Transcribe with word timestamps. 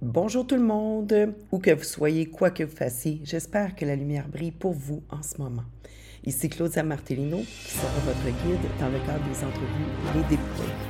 Bonjour 0.00 0.46
tout 0.46 0.54
le 0.54 0.62
monde, 0.62 1.34
où 1.50 1.58
que 1.58 1.72
vous 1.72 1.82
soyez, 1.82 2.26
quoi 2.26 2.50
que 2.50 2.62
vous 2.62 2.76
fassiez, 2.76 3.20
j'espère 3.24 3.74
que 3.74 3.84
la 3.84 3.96
lumière 3.96 4.28
brille 4.28 4.52
pour 4.52 4.72
vous 4.72 5.02
en 5.10 5.24
ce 5.24 5.42
moment. 5.42 5.64
Ici 6.24 6.48
Claudia 6.48 6.84
Martellino, 6.84 7.38
qui 7.38 7.72
sera 7.72 7.98
votre 8.06 8.24
guide 8.44 8.70
dans 8.78 8.90
le 8.90 8.98
cadre 9.00 9.28
des 9.28 9.44
entrevues 9.44 10.14
Les 10.14 10.20
Déployés. 10.20 10.87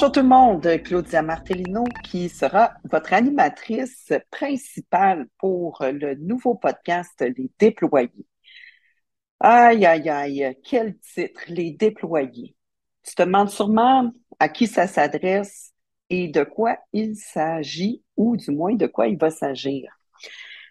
Bonjour 0.00 0.12
tout 0.12 0.20
le 0.20 0.28
monde, 0.28 0.82
Claudia 0.82 1.20
Martellino 1.20 1.84
qui 2.02 2.30
sera 2.30 2.72
votre 2.90 3.12
animatrice 3.12 4.14
principale 4.30 5.26
pour 5.36 5.76
le 5.82 6.14
nouveau 6.14 6.54
podcast 6.54 7.20
Les 7.20 7.50
Déployés. 7.58 8.26
Aïe, 9.40 9.84
aïe, 9.84 10.08
aïe, 10.08 10.56
quel 10.64 10.96
titre, 11.00 11.42
Les 11.48 11.72
Déployés. 11.72 12.56
Tu 13.02 13.14
te 13.14 13.22
demandes 13.24 13.50
sûrement 13.50 14.10
à 14.38 14.48
qui 14.48 14.66
ça 14.66 14.86
s'adresse 14.86 15.74
et 16.08 16.28
de 16.28 16.44
quoi 16.44 16.78
il 16.94 17.14
s'agit 17.14 18.02
ou 18.16 18.38
du 18.38 18.52
moins 18.52 18.76
de 18.76 18.86
quoi 18.86 19.06
il 19.06 19.18
va 19.18 19.28
s'agir. 19.28 19.92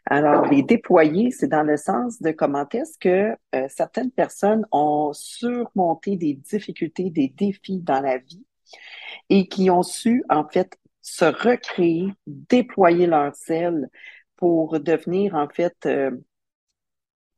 Alors, 0.07 0.47
les 0.47 0.63
déployés, 0.63 1.29
c'est 1.29 1.49
dans 1.49 1.61
le 1.61 1.77
sens 1.77 2.19
de 2.19 2.31
comment 2.31 2.67
est-ce 2.73 2.97
que 2.97 3.35
euh, 3.53 3.67
certaines 3.69 4.09
personnes 4.09 4.65
ont 4.71 5.11
surmonté 5.13 6.15
des 6.15 6.33
difficultés, 6.33 7.11
des 7.11 7.27
défis 7.27 7.81
dans 7.81 8.01
la 8.01 8.17
vie 8.17 8.43
et 9.29 9.47
qui 9.47 9.69
ont 9.69 9.83
su, 9.83 10.23
en 10.29 10.47
fait, 10.47 10.77
se 11.01 11.25
recréer, 11.25 12.13
déployer 12.27 13.07
leur 13.07 13.35
sel 13.35 13.89
pour 14.35 14.79
devenir, 14.79 15.35
en 15.35 15.49
fait, 15.49 15.75
euh, 15.85 16.11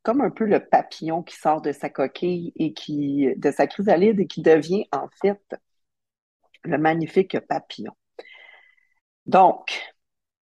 comme 0.03 0.21
un 0.21 0.31
peu 0.31 0.45
le 0.45 0.59
papillon 0.59 1.23
qui 1.23 1.35
sort 1.35 1.61
de 1.61 1.71
sa 1.71 1.89
coquille 1.89 2.53
et 2.55 2.73
qui, 2.73 3.27
de 3.37 3.51
sa 3.51 3.67
chrysalide 3.67 4.19
et 4.19 4.27
qui 4.27 4.41
devient, 4.41 4.85
en 4.91 5.07
fait, 5.21 5.41
le 6.63 6.77
magnifique 6.77 7.39
papillon. 7.41 7.93
Donc, 9.25 9.93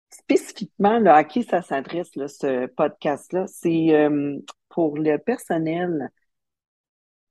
spécifiquement, 0.10 1.04
à 1.06 1.24
qui 1.24 1.44
ça 1.44 1.62
s'adresse, 1.62 2.12
ce 2.14 2.68
podcast-là, 2.68 3.46
c'est 3.48 3.94
euh, 3.94 4.38
pour 4.70 4.98
le 4.98 5.18
personnel 5.18 6.10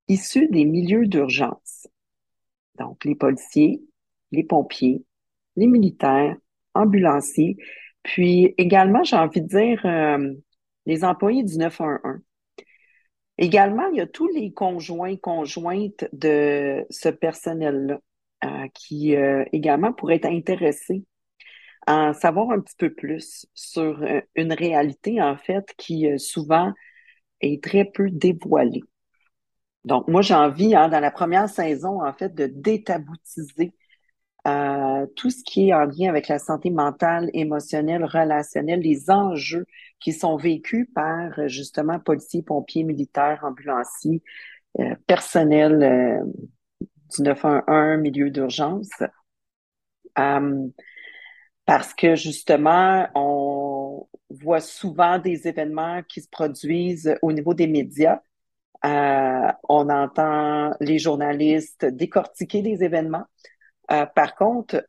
issu 0.09 0.49
des 0.49 0.65
milieux 0.65 1.07
d'urgence. 1.07 1.87
Donc, 2.79 3.05
les 3.05 3.15
policiers, 3.15 3.83
les 4.33 4.45
pompiers, 4.45 5.05
les 5.57 5.67
militaires, 5.67 6.37
ambulanciers, 6.75 7.57
puis 8.03 8.55
également, 8.59 9.05
j'ai 9.05 9.17
envie 9.17 9.43
de 9.43 9.47
dire, 9.47 9.85
euh, 9.85 10.33
les 10.87 11.05
employés 11.05 11.43
du 11.43 11.59
911. 11.59 12.21
Également, 13.37 13.87
il 13.89 13.99
y 13.99 14.01
a 14.01 14.07
tous 14.07 14.29
les 14.29 14.53
conjoints, 14.53 15.17
conjointes 15.17 16.09
de 16.13 16.85
ce 16.91 17.09
personnel-là 17.09 18.01
euh, 18.45 18.69
qui 18.75 19.15
euh, 19.15 19.45
également 19.53 19.93
pourraient 19.93 20.17
être 20.17 20.27
intéressés 20.27 21.05
à 21.87 22.09
en 22.09 22.13
savoir 22.13 22.51
un 22.51 22.61
petit 22.61 22.77
peu 22.77 22.93
plus 22.93 23.47
sur 23.55 24.03
une 24.35 24.53
réalité, 24.53 25.23
en 25.23 25.37
fait, 25.37 25.73
qui 25.79 26.07
souvent 26.19 26.73
est 27.41 27.63
très 27.63 27.85
peu 27.85 28.11
dévoilée. 28.11 28.83
Donc, 29.85 30.09
moi, 30.09 30.23
j'ai 30.23 30.35
envie, 30.35 30.75
hein, 30.75 30.89
dans 30.89 31.01
la 31.01 31.11
première 31.11 31.49
saison, 31.49 32.03
en 32.05 32.13
fait, 32.13 32.35
de 32.35 32.47
détaboutiser 32.47 33.75
euh, 34.47 35.07
tout 35.17 35.31
ce 35.31 35.43
qui 35.45 35.69
est 35.69 35.75
en 35.75 35.85
lien 35.85 36.09
avec 36.09 36.29
la 36.29 36.39
santé 36.39 36.71
mentale, 36.71 37.31
émotionnelle, 37.35 38.05
relationnelle, 38.05 38.81
les 38.81 39.11
enjeux 39.11 39.67
qui 40.01 40.13
sont 40.13 40.37
vécus 40.37 40.89
par, 40.95 41.49
justement, 41.49 41.99
policiers, 42.01 42.43
pompiers, 42.43 42.85
militaires, 42.85 43.41
ambulanciers, 43.43 44.23
euh, 44.81 44.95
personnel 45.07 45.83
euh, 45.83 46.25
du 47.17 47.23
911, 47.23 48.01
milieu 48.01 48.31
d'urgence. 48.31 48.91
parce 51.67 51.95
que, 51.95 52.15
justement, 52.15 53.09
on 53.15 54.09
voit 54.31 54.61
souvent 54.61 55.19
des 55.19 55.49
événements 55.49 56.03
qui 56.09 56.21
se 56.21 56.29
produisent 56.29 57.17
au 57.23 57.33
niveau 57.33 57.55
des 57.55 57.67
médias 57.67 58.21
euh, 58.85 59.53
on 59.69 59.89
entend 59.89 60.73
les 60.81 60.99
journalistes 60.99 61.85
décortiquer 61.85 62.63
des 62.63 62.85
événements. 62.85 63.25
Euh, 63.91 64.07
par 64.07 64.35
contre, 64.37 64.87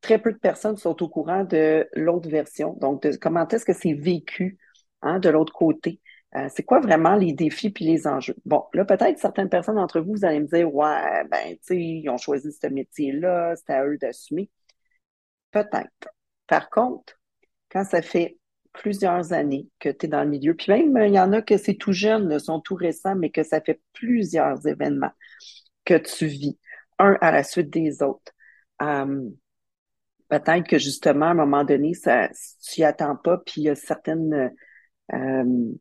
très 0.00 0.20
peu 0.20 0.32
de 0.32 0.38
personnes 0.38 0.76
sont 0.76 1.02
au 1.02 1.08
courant 1.08 1.44
de 1.44 1.88
l'autre 1.94 2.28
version. 2.28 2.74
Donc, 2.80 3.06
comment 3.20 3.46
est-ce 3.48 3.64
que 3.64 3.72
c'est 3.72 3.94
vécu 3.94 4.58
hein, 5.02 5.18
de 5.18 5.30
l'autre 5.30 5.52
côté? 5.52 6.00
Euh, 6.34 6.48
c'est 6.54 6.62
quoi 6.62 6.80
vraiment 6.80 7.14
les 7.14 7.32
défis 7.32 7.70
puis 7.70 7.84
les 7.84 8.06
enjeux? 8.06 8.36
Bon, 8.46 8.64
là, 8.72 8.84
peut-être 8.84 9.18
certaines 9.18 9.50
personnes 9.50 9.74
d'entre 9.76 10.00
vous, 10.00 10.12
vous 10.12 10.24
allez 10.24 10.40
me 10.40 10.46
dire, 10.46 10.72
ouais, 10.74 11.24
ben, 11.30 11.50
tu 11.52 11.58
sais, 11.62 11.76
ils 11.78 12.08
ont 12.08 12.16
choisi 12.16 12.52
ce 12.52 12.66
métier-là, 12.68 13.54
c'est 13.56 13.72
à 13.72 13.84
eux 13.84 13.98
d'assumer. 13.98 14.50
Peut-être. 15.50 16.08
Par 16.46 16.70
contre, 16.70 17.20
quand 17.70 17.84
ça 17.84 18.02
fait 18.02 18.38
plusieurs 18.72 19.32
années 19.32 19.68
que 19.78 19.88
tu 19.88 20.06
es 20.06 20.08
dans 20.08 20.22
le 20.22 20.30
milieu. 20.30 20.54
Puis 20.54 20.72
même, 20.72 20.96
il 21.06 21.14
y 21.14 21.20
en 21.20 21.32
a 21.32 21.42
que 21.42 21.56
c'est 21.56 21.74
tout 21.74 21.92
jeune, 21.92 22.38
sont 22.38 22.60
tout 22.60 22.74
récents, 22.74 23.14
mais 23.14 23.30
que 23.30 23.42
ça 23.42 23.60
fait 23.60 23.80
plusieurs 23.92 24.66
événements 24.66 25.12
que 25.84 25.94
tu 25.94 26.26
vis, 26.26 26.58
un 26.98 27.16
à 27.20 27.32
la 27.32 27.42
suite 27.42 27.70
des 27.70 28.02
autres. 28.02 28.32
Euh, 28.82 29.28
peut-être 30.28 30.66
que 30.66 30.78
justement, 30.78 31.26
à 31.26 31.30
un 31.30 31.34
moment 31.34 31.64
donné, 31.64 31.94
ça, 31.94 32.28
tu 32.62 32.80
n'y 32.80 32.84
attends 32.84 33.16
pas, 33.16 33.38
puis 33.38 33.62
il 33.62 33.64
y 33.64 33.70
a 33.70 33.74
certaines 33.74 34.52
euh, 35.12 35.72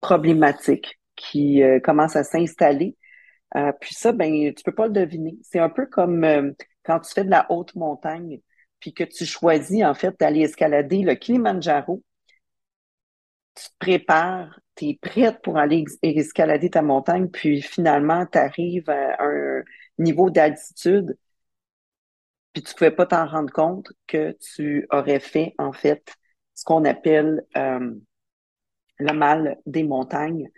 problématiques 0.00 1.00
qui 1.14 1.62
euh, 1.62 1.80
commencent 1.80 2.16
à 2.16 2.24
s'installer. 2.24 2.96
puis 3.80 3.94
ça, 3.94 4.12
ben, 4.12 4.52
tu 4.54 4.62
peux 4.64 4.74
pas 4.74 4.86
le 4.86 4.92
deviner. 4.92 5.38
C'est 5.42 5.60
un 5.60 5.70
peu 5.70 5.86
comme 5.86 6.54
quand 6.84 7.00
tu 7.00 7.12
fais 7.12 7.24
de 7.24 7.30
la 7.30 7.46
haute 7.50 7.74
montagne, 7.74 8.40
puis 8.80 8.92
que 8.92 9.04
tu 9.04 9.24
choisis 9.24 9.84
en 9.84 9.94
fait 9.94 10.14
d'aller 10.20 10.42
escalader 10.42 11.02
le 11.02 11.14
Kilimanjaro 11.14 12.02
tu 13.56 13.68
te 13.70 13.74
prépares, 13.78 14.60
tu 14.76 14.86
es 14.90 14.98
prête 15.00 15.40
pour 15.42 15.58
aller 15.58 15.84
escalader 16.02 16.70
ta 16.70 16.82
montagne, 16.82 17.28
puis 17.28 17.62
finalement, 17.62 18.26
tu 18.26 18.38
arrives 18.38 18.90
à 18.90 19.16
un 19.24 19.62
niveau 19.98 20.30
d'altitude, 20.30 21.16
puis 22.52 22.62
tu 22.62 22.72
ne 22.72 22.74
pouvais 22.78 22.90
pas 22.90 23.06
t'en 23.06 23.26
rendre 23.26 23.52
compte 23.52 23.92
que 24.06 24.36
tu 24.54 24.86
aurais 24.90 25.20
fait, 25.20 25.54
en 25.58 25.72
fait, 25.72 26.14
ce 26.54 26.64
qu'on 26.64 26.84
appelle 26.84 27.44
euh, 27.56 27.94
le 28.98 29.12
mal 29.12 29.58
des 29.66 29.84
montagnes, 29.84 30.48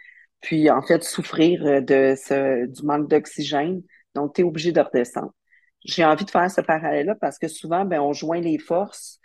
puis 0.40 0.70
en 0.70 0.82
fait, 0.82 1.02
souffrir 1.02 1.82
de 1.82 2.14
ce, 2.16 2.66
du 2.66 2.82
manque 2.84 3.08
d'oxygène. 3.08 3.82
Donc, 4.14 4.34
tu 4.34 4.42
es 4.42 4.44
obligé 4.44 4.72
de 4.72 4.80
redescendre. 4.80 5.32
J'ai 5.84 6.04
envie 6.04 6.24
de 6.24 6.30
faire 6.30 6.50
ce 6.50 6.60
parallèle-là 6.60 7.14
parce 7.16 7.38
que 7.38 7.48
souvent, 7.48 7.84
ben, 7.84 8.00
on 8.00 8.12
joint 8.12 8.40
les 8.40 8.58
forces 8.58 9.20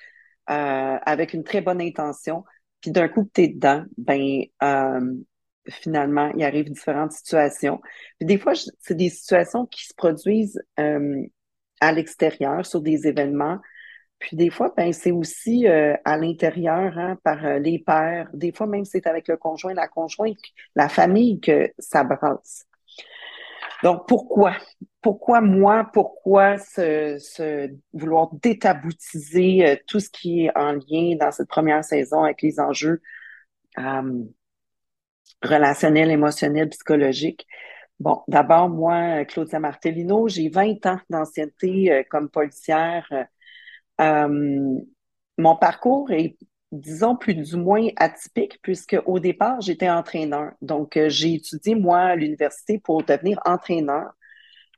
euh, 0.49 0.97
avec 1.05 1.33
une 1.33 1.43
très 1.43 1.61
bonne 1.61 1.81
intention, 1.81 2.43
puis 2.83 2.91
d'un 2.91 3.07
coup 3.07 3.27
tu 3.33 3.43
es 3.43 3.47
dedans, 3.47 3.85
ben 3.97 4.43
euh, 4.61 5.15
finalement, 5.69 6.31
il 6.35 6.43
arrive 6.43 6.69
différentes 6.69 7.13
situations. 7.13 7.81
Puis 8.19 8.27
des 8.27 8.37
fois, 8.37 8.53
c'est 8.81 8.95
des 8.95 9.09
situations 9.09 9.65
qui 9.65 9.87
se 9.87 9.93
produisent 9.95 10.61
euh, 10.81 11.23
à 11.79 11.93
l'extérieur, 11.93 12.65
sur 12.65 12.81
des 12.81 13.07
événements. 13.07 13.59
Puis 14.19 14.35
des 14.35 14.49
fois, 14.49 14.73
ben, 14.75 14.91
c'est 14.91 15.11
aussi 15.11 15.65
euh, 15.65 15.95
à 16.03 16.17
l'intérieur, 16.17 16.97
hein, 16.97 17.17
par 17.23 17.57
les 17.59 17.79
pères. 17.79 18.29
Des 18.33 18.51
fois, 18.51 18.67
même 18.67 18.83
c'est 18.83 19.07
avec 19.07 19.29
le 19.29 19.37
conjoint, 19.37 19.73
la 19.73 19.87
conjointe, 19.87 20.37
la 20.75 20.89
famille 20.89 21.39
que 21.39 21.71
ça 21.79 22.03
brasse. 22.03 22.65
Donc, 23.83 24.07
pourquoi? 24.07 24.55
Pourquoi 25.01 25.41
moi? 25.41 25.89
Pourquoi 25.93 26.55
vouloir 27.93 28.29
détaboutiser 28.41 29.67
euh, 29.67 29.75
tout 29.87 29.99
ce 29.99 30.09
qui 30.09 30.45
est 30.45 30.57
en 30.57 30.71
lien 30.71 31.17
dans 31.19 31.31
cette 31.31 31.49
première 31.49 31.83
saison 31.83 32.23
avec 32.23 32.41
les 32.41 32.61
enjeux 32.61 33.01
euh, 33.77 34.23
relationnels, 35.41 36.11
émotionnels, 36.11 36.69
psychologiques? 36.69 37.45
Bon, 37.99 38.21
d'abord, 38.29 38.69
moi, 38.69 39.25
Claudia 39.25 39.59
Martellino, 39.59 40.29
j'ai 40.29 40.47
20 40.47 40.85
ans 40.85 40.99
d'ancienneté 41.09 41.91
euh, 41.91 42.03
comme 42.09 42.29
policière. 42.29 43.05
mon 43.99 45.55
parcours 45.59 46.09
est 46.11 46.37
disons, 46.73 47.15
plus 47.15 47.55
ou 47.55 47.59
moins 47.59 47.87
atypique, 47.97 48.59
puisque 48.61 48.97
au 49.05 49.19
départ, 49.19 49.61
j'étais 49.61 49.89
entraîneur. 49.89 50.53
Donc, 50.61 50.97
euh, 50.97 51.09
j'ai 51.09 51.35
étudié, 51.35 51.75
moi, 51.75 51.99
à 51.99 52.15
l'université 52.15 52.79
pour 52.79 53.03
devenir 53.03 53.39
entraîneur. 53.45 54.13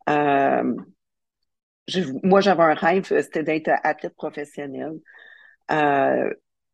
Euh, 0.09 0.75
moi, 2.24 2.42
j'avais 2.42 2.63
un 2.63 2.74
rêve, 2.74 3.06
c'était 3.06 3.44
d'être 3.44 3.69
athlète 3.83 4.15
professionnel. 4.15 4.94
Euh, 5.71 6.33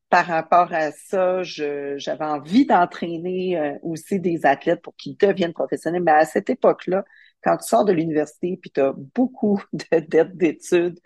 par 0.09 0.25
rapport 0.25 0.73
à 0.73 0.91
ça, 0.91 1.43
j'avais 1.43 2.25
envie 2.25 2.65
d'entraîner 2.65 3.57
euh, 3.57 3.77
aussi 3.81 4.19
des 4.19 4.45
athlètes 4.45 4.81
pour 4.81 4.95
qu'ils 4.95 5.17
deviennent 5.17 5.53
professionnels. 5.53 6.03
Mais 6.03 6.11
à 6.11 6.25
cette 6.25 6.49
époque-là, 6.49 7.05
quand 7.43 7.57
tu 7.57 7.67
sors 7.67 7.85
de 7.85 7.93
l'université 7.93 8.57
puis 8.61 8.71
tu 8.71 8.81
as 8.81 8.93
beaucoup 9.15 9.61
de 9.73 9.99
dettes 9.99 10.35
d'études, 10.35 10.99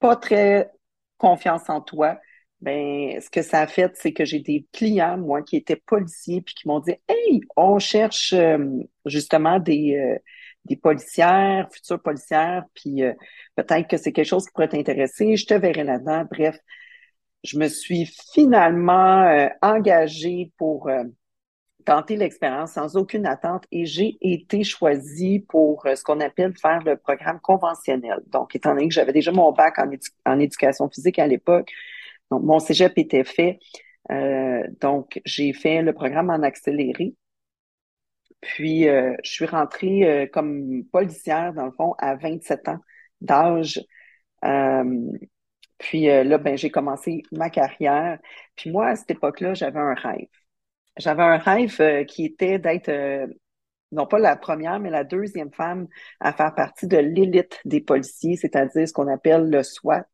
pas 0.00 0.16
très 0.16 0.70
confiance 1.18 1.68
en 1.70 1.80
toi, 1.80 2.18
ben 2.64 3.20
ce 3.20 3.30
que 3.30 3.42
ça 3.42 3.60
a 3.60 3.66
fait, 3.66 3.92
c'est 3.96 4.12
que 4.12 4.24
j'ai 4.24 4.40
des 4.40 4.66
clients, 4.72 5.18
moi, 5.18 5.42
qui 5.42 5.56
étaient 5.56 5.76
policiers 5.86 6.42
puis 6.42 6.54
qui 6.54 6.68
m'ont 6.68 6.80
dit 6.80 6.94
Hey, 7.08 7.40
on 7.56 7.78
cherche 7.78 8.32
euh, 8.32 8.58
justement 9.06 9.58
des, 9.58 9.96
euh, 9.96 10.18
des 10.64 10.76
policières, 10.76 11.68
futures 11.72 12.02
policières, 12.02 12.64
puis 12.74 13.02
peut-être 13.56 13.88
que 13.88 13.96
c'est 13.96 14.12
quelque 14.12 14.26
chose 14.26 14.46
qui 14.46 14.52
pourrait 14.52 14.68
t'intéresser, 14.68 15.36
je 15.36 15.46
te 15.46 15.54
verrai 15.54 15.84
là-dedans. 15.84 16.24
Bref, 16.30 16.58
je 17.44 17.58
me 17.58 17.68
suis 17.68 18.06
finalement 18.32 19.22
euh, 19.22 19.48
engagée 19.62 20.50
pour 20.56 20.88
euh, 20.88 21.04
tenter 21.84 22.16
l'expérience 22.16 22.72
sans 22.72 22.96
aucune 22.96 23.26
attente 23.26 23.64
et 23.70 23.84
j'ai 23.84 24.16
été 24.22 24.64
choisie 24.64 25.40
pour 25.40 25.86
euh, 25.86 25.94
ce 25.94 26.02
qu'on 26.02 26.20
appelle 26.20 26.56
faire 26.56 26.82
le 26.84 26.96
programme 26.96 27.38
conventionnel. 27.40 28.22
Donc, 28.28 28.56
étant 28.56 28.74
donné 28.74 28.88
que 28.88 28.94
j'avais 28.94 29.12
déjà 29.12 29.30
mon 29.30 29.52
bac 29.52 29.78
en, 30.24 30.40
éducation 30.40 30.88
physique 30.88 31.18
à 31.18 31.26
l'époque, 31.26 31.70
donc 32.30 32.42
mon 32.44 32.58
cégep 32.58 32.92
était 32.98 33.24
fait. 33.24 33.58
donc, 34.80 35.20
j'ai 35.24 35.52
fait 35.52 35.82
le 35.82 35.92
programme 35.92 36.30
en 36.30 36.42
accéléré. 36.42 37.14
Puis, 38.40 38.84
je 38.84 39.16
suis 39.30 39.46
rentrée 39.46 40.28
comme 40.32 40.84
policière, 40.92 41.54
dans 41.54 41.66
le 41.66 41.72
fond, 41.72 41.94
à 41.98 42.16
27 42.16 42.68
ans 42.68 42.80
d'âge. 43.20 43.80
Puis 45.78 46.08
euh, 46.10 46.24
là, 46.24 46.38
ben, 46.38 46.56
j'ai 46.56 46.70
commencé 46.70 47.22
ma 47.32 47.50
carrière. 47.50 48.18
Puis 48.56 48.70
moi, 48.70 48.88
à 48.88 48.96
cette 48.96 49.10
époque-là, 49.10 49.54
j'avais 49.54 49.80
un 49.80 49.94
rêve. 49.94 50.28
J'avais 50.96 51.22
un 51.22 51.38
rêve 51.38 51.76
euh, 51.80 52.04
qui 52.04 52.24
était 52.24 52.58
d'être, 52.58 52.88
euh, 52.88 53.26
non 53.92 54.06
pas 54.06 54.18
la 54.18 54.36
première, 54.36 54.80
mais 54.80 54.90
la 54.90 55.04
deuxième 55.04 55.52
femme 55.52 55.88
à 56.20 56.32
faire 56.32 56.54
partie 56.54 56.86
de 56.86 56.96
l'élite 56.98 57.60
des 57.64 57.80
policiers, 57.80 58.36
c'est-à-dire 58.36 58.88
ce 58.88 58.92
qu'on 58.92 59.08
appelle 59.08 59.50
le 59.50 59.62
SWAT. 59.62 60.06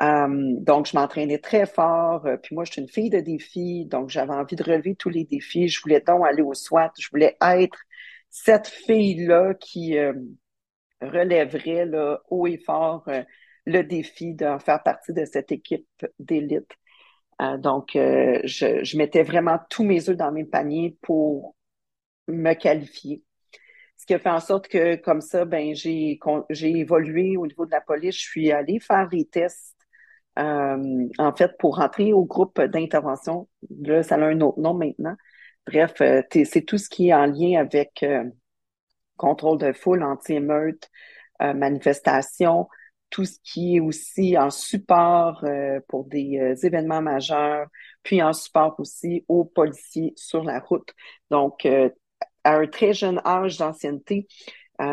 Donc, 0.00 0.86
je 0.86 0.96
m'entraînais 0.96 1.38
très 1.38 1.66
fort. 1.66 2.26
puis 2.42 2.54
moi, 2.54 2.64
je 2.64 2.72
suis 2.72 2.82
une 2.82 2.88
fille 2.88 3.10
de 3.10 3.20
défis, 3.20 3.86
donc 3.86 4.10
j'avais 4.10 4.34
envie 4.34 4.56
de 4.56 4.62
relever 4.62 4.94
tous 4.94 5.08
les 5.08 5.24
défis. 5.24 5.68
Je 5.68 5.80
voulais 5.80 6.00
donc 6.00 6.26
aller 6.26 6.42
au 6.42 6.54
SWAT. 6.54 6.92
Je 6.98 7.08
voulais 7.10 7.36
être 7.40 7.78
cette 8.30 8.68
fille-là 8.68 9.54
qui 9.54 9.96
relèverait 11.00 11.86
là, 11.86 12.20
haut 12.28 12.46
et 12.46 12.58
fort 12.58 13.08
le 13.66 13.82
défi 13.82 14.34
de 14.34 14.58
faire 14.58 14.82
partie 14.82 15.12
de 15.12 15.24
cette 15.24 15.52
équipe 15.52 16.06
d'élite. 16.18 16.70
Euh, 17.42 17.58
donc, 17.58 17.96
euh, 17.96 18.40
je, 18.44 18.82
je, 18.82 18.96
mettais 18.96 19.22
vraiment 19.22 19.58
tous 19.68 19.84
mes 19.84 20.08
œufs 20.08 20.16
dans 20.16 20.32
mes 20.32 20.44
paniers 20.44 20.96
pour 21.02 21.54
me 22.28 22.54
qualifier. 22.54 23.22
Ce 23.98 24.06
qui 24.06 24.14
a 24.14 24.18
fait 24.18 24.30
en 24.30 24.40
sorte 24.40 24.68
que, 24.68 24.96
comme 24.96 25.20
ça, 25.20 25.44
ben, 25.44 25.74
j'ai, 25.74 26.18
j'ai 26.50 26.70
évolué 26.70 27.36
au 27.36 27.46
niveau 27.46 27.66
de 27.66 27.70
la 27.72 27.80
police. 27.80 28.16
Je 28.16 28.22
suis 28.22 28.52
allée 28.52 28.80
faire 28.80 29.08
des 29.08 29.26
tests, 29.26 29.75
euh, 30.38 31.08
en 31.18 31.34
fait, 31.34 31.52
pour 31.58 31.76
rentrer 31.76 32.12
au 32.12 32.24
groupe 32.24 32.60
d'intervention. 32.60 33.48
Là, 33.80 34.02
ça 34.02 34.16
a 34.16 34.20
un 34.20 34.40
autre 34.40 34.60
nom 34.60 34.74
maintenant. 34.74 35.16
Bref, 35.66 35.94
c'est 35.98 36.62
tout 36.62 36.78
ce 36.78 36.88
qui 36.88 37.08
est 37.08 37.14
en 37.14 37.26
lien 37.26 37.60
avec 37.60 38.04
contrôle 39.16 39.58
de 39.58 39.72
foule, 39.72 40.04
anti-émeute, 40.04 40.88
manifestation, 41.40 42.68
tout 43.10 43.24
ce 43.24 43.38
qui 43.42 43.76
est 43.76 43.80
aussi 43.80 44.36
en 44.36 44.50
support 44.50 45.44
euh, 45.44 45.80
pour 45.88 46.04
des 46.04 46.38
euh, 46.38 46.54
événements 46.66 47.02
majeurs, 47.02 47.66
puis 48.02 48.22
en 48.22 48.32
support 48.32 48.78
aussi 48.78 49.24
aux 49.28 49.44
policiers 49.44 50.12
sur 50.16 50.44
la 50.44 50.60
route. 50.60 50.92
Donc, 51.30 51.66
euh, 51.66 51.90
à 52.44 52.56
un 52.56 52.66
très 52.66 52.92
jeune 52.92 53.20
âge 53.24 53.58
d'ancienneté, 53.58 54.28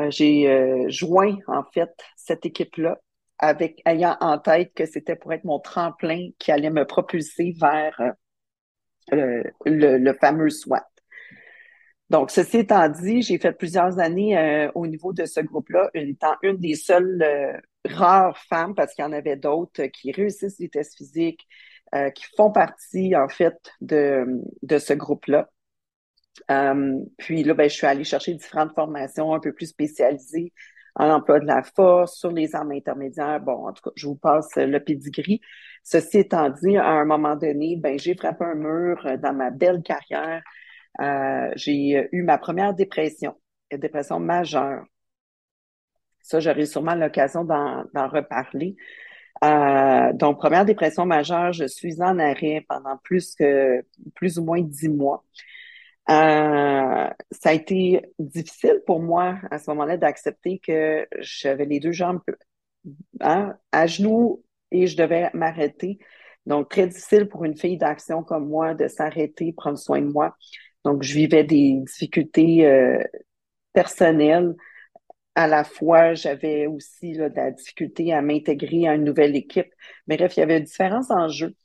j'ai 0.09 0.87
joint 0.87 1.37
en 1.47 1.63
fait 1.73 1.91
cette 2.15 2.45
équipe-là 2.45 2.97
avec 3.39 3.81
ayant 3.85 4.17
en 4.21 4.37
tête 4.37 4.73
que 4.73 4.85
c'était 4.85 5.15
pour 5.15 5.33
être 5.33 5.43
mon 5.43 5.59
tremplin 5.59 6.29
qui 6.39 6.51
allait 6.51 6.69
me 6.69 6.85
propulser 6.85 7.55
vers 7.59 7.99
le, 9.11 9.43
le, 9.65 10.13
fameux 10.13 10.49
SWAT. 10.49 10.87
Donc, 12.09 12.31
ceci 12.31 12.59
étant 12.59 12.87
dit, 12.89 13.21
j'ai 13.21 13.37
fait 13.37 13.53
plusieurs 13.53 13.99
années 13.99 14.69
au 14.75 14.87
niveau 14.87 15.13
de 15.13 15.25
ce 15.25 15.39
groupe-là, 15.39 15.89
étant 15.93 16.35
une 16.43 16.57
des 16.57 16.75
seules 16.75 17.61
rares 17.85 18.37
femmes, 18.37 18.75
parce 18.75 18.93
qu'il 18.93 19.03
y 19.03 19.07
en 19.07 19.13
avait 19.13 19.35
d'autres 19.35 19.85
qui 19.85 20.11
réussissent 20.11 20.59
les 20.59 20.69
tests 20.69 20.97
physiques, 20.97 21.47
euh, 21.93 22.09
qui 22.09 22.25
font 22.35 22.51
partie, 22.51 23.15
en 23.15 23.27
fait, 23.27 23.55
de, 23.81 24.25
de 24.63 24.77
ce 24.79 24.93
groupe-là. 24.93 25.47
Euh, 26.49 26.99
puis 27.19 27.43
là, 27.43 27.53
ben, 27.53 27.69
je 27.69 27.75
suis 27.75 27.85
allée 27.85 28.03
chercher 28.03 28.33
différentes 28.33 28.73
formations 28.73 29.31
un 29.33 29.39
peu 29.39 29.53
plus 29.53 29.67
spécialisées 29.67 30.53
en 30.95 31.09
emploi 31.09 31.39
de 31.39 31.45
la 31.45 31.63
force, 31.63 32.17
sur 32.17 32.31
les 32.31 32.55
armes 32.55 32.71
intermédiaires. 32.71 33.39
Bon, 33.41 33.67
en 33.67 33.73
tout 33.73 33.83
cas, 33.83 33.91
je 33.95 34.07
vous 34.07 34.15
passe 34.15 34.55
le 34.55 34.79
pedigree. 34.79 35.41
Ceci 35.83 36.19
étant 36.19 36.49
dit, 36.49 36.77
à 36.77 36.89
un 36.89 37.05
moment 37.05 37.35
donné, 37.35 37.77
ben, 37.77 37.97
j'ai 37.99 38.15
frappé 38.15 38.45
un 38.45 38.55
mur 38.55 39.05
dans 39.21 39.33
ma 39.33 39.49
belle 39.51 39.81
carrière. 39.83 40.41
Euh, 41.01 41.51
j'ai 41.55 42.07
eu 42.11 42.23
ma 42.23 42.37
première 42.37 42.73
dépression, 42.73 43.35
une 43.71 43.79
dépression 43.79 44.19
majeure. 44.19 44.85
Ça, 46.21 46.39
j'aurai 46.39 46.65
sûrement 46.65 46.95
l'occasion 46.95 47.43
d'en 47.43 48.07
reparler. 48.07 48.75
Euh, 49.43 50.13
donc, 50.13 50.37
première 50.39 50.63
dépression 50.65 51.05
majeure, 51.05 51.51
je 51.51 51.65
suis 51.65 52.01
en 52.01 52.17
arrêt 52.19 52.65
pendant 52.69 52.97
plus 52.97 53.35
que 53.35 53.83
plus 54.15 54.39
ou 54.39 54.43
moins 54.45 54.61
dix 54.61 54.87
mois. 54.89 55.25
Euh, 56.09 57.09
ça 57.31 57.49
a 57.49 57.53
été 57.53 58.01
difficile 58.19 58.81
pour 58.85 59.01
moi 59.01 59.37
à 59.51 59.59
ce 59.59 59.69
moment-là 59.71 59.97
d'accepter 59.97 60.59
que 60.59 61.07
j'avais 61.19 61.65
les 61.65 61.79
deux 61.79 61.93
jambes 61.93 62.19
hein, 63.21 63.55
à 63.71 63.87
genoux 63.87 64.43
et 64.71 64.87
je 64.87 64.97
devais 64.97 65.29
m'arrêter. 65.33 65.99
Donc, 66.45 66.69
très 66.69 66.87
difficile 66.87 67.29
pour 67.29 67.45
une 67.45 67.57
fille 67.57 67.77
d'action 67.77 68.23
comme 68.23 68.49
moi 68.49 68.73
de 68.73 68.87
s'arrêter, 68.87 69.53
prendre 69.53 69.77
soin 69.77 70.01
de 70.01 70.11
moi. 70.11 70.35
Donc, 70.83 71.03
je 71.03 71.13
vivais 71.13 71.45
des 71.45 71.77
difficultés 71.85 72.65
euh, 72.65 73.01
personnelles 73.73 74.55
à 75.35 75.47
la 75.47 75.63
fois, 75.63 76.13
j'avais 76.13 76.67
aussi 76.67 77.13
là, 77.13 77.29
de 77.29 77.35
la 77.35 77.51
difficulté 77.51 78.13
à 78.13 78.21
m'intégrer 78.21 78.87
à 78.87 78.95
une 78.95 79.03
nouvelle 79.03 79.35
équipe. 79.35 79.73
Mais 80.07 80.17
bref, 80.17 80.37
il 80.37 80.41
y 80.41 80.43
avait 80.43 80.61
différents 80.61 81.09
enjeux. 81.11 81.55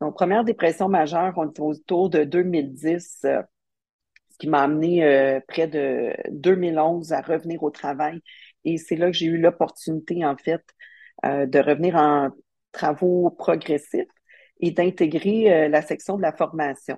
Donc, 0.00 0.14
première 0.14 0.44
dépression 0.44 0.88
majeure, 0.88 1.34
on 1.36 1.50
était 1.50 1.60
autour 1.60 2.08
de 2.10 2.24
2010, 2.24 3.22
euh, 3.24 3.42
ce 3.42 3.57
qui 4.38 4.48
m'a 4.48 4.62
amené 4.62 5.04
euh, 5.04 5.40
près 5.48 5.68
de 5.68 6.14
2011 6.30 7.12
à 7.12 7.20
revenir 7.20 7.62
au 7.62 7.70
travail. 7.70 8.20
Et 8.64 8.78
c'est 8.78 8.96
là 8.96 9.06
que 9.06 9.12
j'ai 9.12 9.26
eu 9.26 9.38
l'opportunité, 9.38 10.24
en 10.24 10.36
fait, 10.36 10.62
euh, 11.24 11.46
de 11.46 11.58
revenir 11.58 11.96
en 11.96 12.30
travaux 12.72 13.30
progressifs 13.30 14.06
et 14.60 14.70
d'intégrer 14.72 15.68
la 15.68 15.82
section 15.82 16.16
de 16.16 16.22
la 16.22 16.32
formation 16.32 16.96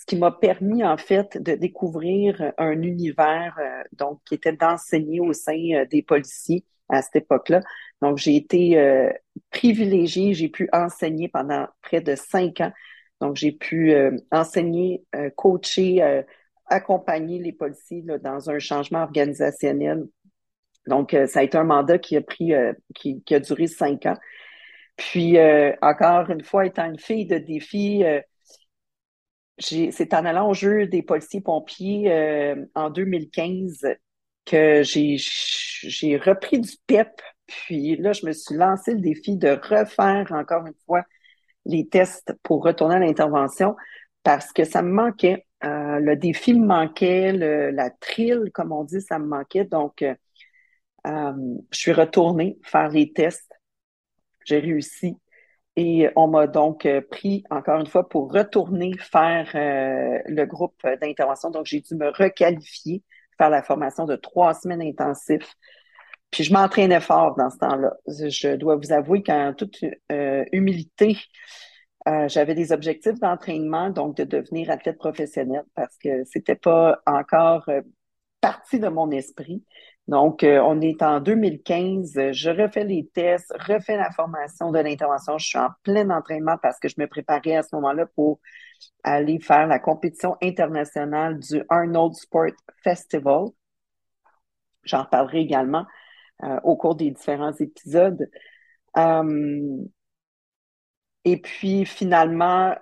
ce 0.00 0.06
qui 0.06 0.16
m'a 0.16 0.30
permis 0.30 0.82
en 0.82 0.96
fait 0.96 1.36
de 1.36 1.54
découvrir 1.54 2.52
un 2.56 2.82
univers 2.82 3.56
euh, 3.60 3.82
donc 3.92 4.20
qui 4.24 4.34
était 4.34 4.54
d'enseigner 4.54 5.20
au 5.20 5.34
sein 5.34 5.58
euh, 5.74 5.84
des 5.84 6.02
policiers 6.02 6.64
à 6.88 7.02
cette 7.02 7.16
époque-là. 7.16 7.60
Donc 8.00 8.16
j'ai 8.16 8.34
été 8.34 8.78
euh, 8.78 9.10
privilégiée, 9.50 10.32
j'ai 10.32 10.48
pu 10.48 10.70
enseigner 10.72 11.28
pendant 11.28 11.66
près 11.82 12.00
de 12.00 12.14
cinq 12.14 12.60
ans. 12.62 12.72
Donc 13.20 13.36
j'ai 13.36 13.52
pu 13.52 13.94
enseigner, 14.32 15.04
coacher, 15.36 16.24
accompagner 16.70 17.38
les 17.38 17.52
policiers 17.52 18.02
dans 18.22 18.48
un 18.50 18.58
changement 18.58 19.02
organisationnel. 19.02 20.06
Donc 20.86 21.14
ça 21.26 21.40
a 21.40 21.42
été 21.42 21.58
un 21.58 21.64
mandat 21.64 21.98
qui 21.98 22.16
a 22.16 22.22
pris, 22.22 22.52
qui, 22.94 23.22
qui, 23.22 23.34
a 23.34 23.40
duré 23.40 23.66
cinq 23.66 24.06
ans. 24.06 24.16
Puis 24.96 25.36
encore 25.82 26.30
une 26.30 26.42
fois, 26.42 26.64
étant 26.64 26.86
une 26.86 26.98
fille 26.98 27.26
de 27.26 27.38
défi 27.38 28.02
c'est 29.60 30.14
en 30.14 30.24
allant 30.24 30.48
au 30.48 30.54
jeu 30.54 30.86
des 30.86 31.02
policiers 31.02 31.40
pompiers 31.40 32.10
euh, 32.10 32.56
en 32.74 32.90
2015 32.90 33.86
que 34.46 34.82
j'ai 34.82 35.16
j'ai 35.18 36.16
repris 36.16 36.60
du 36.60 36.72
PEP. 36.86 37.08
Puis 37.46 37.96
là, 37.96 38.12
je 38.12 38.26
me 38.26 38.32
suis 38.32 38.54
lancé 38.54 38.94
le 38.94 39.00
défi 39.00 39.36
de 39.36 39.48
refaire 39.48 40.30
encore 40.32 40.66
une 40.66 40.74
fois 40.86 41.02
les 41.66 41.88
tests 41.88 42.32
pour 42.42 42.62
retourner 42.62 42.96
à 42.96 42.98
l'intervention 43.00 43.76
parce 44.22 44.52
que 44.52 44.64
ça 44.64 44.82
me 44.82 44.90
manquait. 44.90 45.46
Euh, 45.64 45.98
le 45.98 46.16
défi 46.16 46.54
me 46.54 46.66
manquait, 46.66 47.32
la 47.32 47.90
trille, 47.90 48.50
comme 48.52 48.72
on 48.72 48.84
dit, 48.84 49.00
ça 49.00 49.18
me 49.18 49.26
manquait. 49.26 49.64
Donc, 49.64 50.02
euh, 50.02 50.14
je 51.70 51.78
suis 51.78 51.92
retournée 51.92 52.58
faire 52.62 52.88
les 52.88 53.12
tests. 53.12 53.52
J'ai 54.44 54.58
réussi. 54.58 55.16
Et 55.76 56.10
on 56.16 56.28
m'a 56.28 56.46
donc 56.46 56.84
euh, 56.84 57.00
pris, 57.00 57.44
encore 57.50 57.80
une 57.80 57.86
fois, 57.86 58.08
pour 58.08 58.32
retourner 58.32 58.92
faire 58.98 59.50
euh, 59.54 60.18
le 60.26 60.44
groupe 60.44 60.82
d'intervention. 61.00 61.50
Donc, 61.50 61.66
j'ai 61.66 61.80
dû 61.80 61.94
me 61.94 62.08
requalifier, 62.08 63.02
faire 63.38 63.50
la 63.50 63.62
formation 63.62 64.04
de 64.04 64.16
trois 64.16 64.54
semaines 64.54 64.82
intensives. 64.82 65.46
Puis, 66.30 66.44
je 66.44 66.52
m'entraînais 66.52 67.00
fort 67.00 67.34
dans 67.36 67.50
ce 67.50 67.58
temps-là. 67.58 67.94
Je 68.06 68.56
dois 68.56 68.76
vous 68.76 68.92
avouer 68.92 69.22
qu'en 69.22 69.54
toute 69.54 69.78
euh, 70.12 70.44
humilité, 70.52 71.16
Euh, 72.08 72.28
j'avais 72.28 72.54
des 72.54 72.72
objectifs 72.72 73.20
d'entraînement, 73.20 73.90
donc 73.90 74.16
de 74.16 74.24
devenir 74.24 74.70
athlète 74.70 74.98
professionnel 74.98 75.64
parce 75.74 75.96
que 75.98 76.24
c'était 76.24 76.54
pas 76.56 76.98
encore 77.06 77.68
euh, 77.68 77.82
partie 78.40 78.78
de 78.80 78.88
mon 78.88 79.10
esprit. 79.10 79.64
Donc, 80.08 80.42
euh, 80.42 80.60
on 80.60 80.80
est 80.80 81.02
en 81.02 81.20
2015, 81.20 82.32
je 82.32 82.50
refais 82.50 82.84
les 82.84 83.06
tests, 83.14 83.52
refais 83.52 83.96
la 83.96 84.10
formation 84.10 84.72
de 84.72 84.78
l'intervention. 84.80 85.38
Je 85.38 85.46
suis 85.46 85.58
en 85.58 85.68
plein 85.84 86.10
entraînement 86.10 86.56
parce 86.60 86.80
que 86.80 86.88
je 86.88 86.94
me 86.98 87.06
préparais 87.06 87.56
à 87.56 87.62
ce 87.62 87.76
moment-là 87.76 88.06
pour 88.16 88.40
aller 89.04 89.38
faire 89.38 89.66
la 89.66 89.78
compétition 89.78 90.36
internationale 90.42 91.38
du 91.38 91.62
Arnold 91.68 92.14
Sport 92.14 92.52
Festival. 92.82 93.48
J'en 94.82 95.04
parlerai 95.04 95.40
également 95.40 95.86
euh, 96.42 96.58
au 96.64 96.76
cours 96.76 96.96
des 96.96 97.10
différents 97.10 97.52
épisodes. 97.52 98.28
Et 101.24 101.36
puis, 101.40 101.84
finalement, 101.84 102.74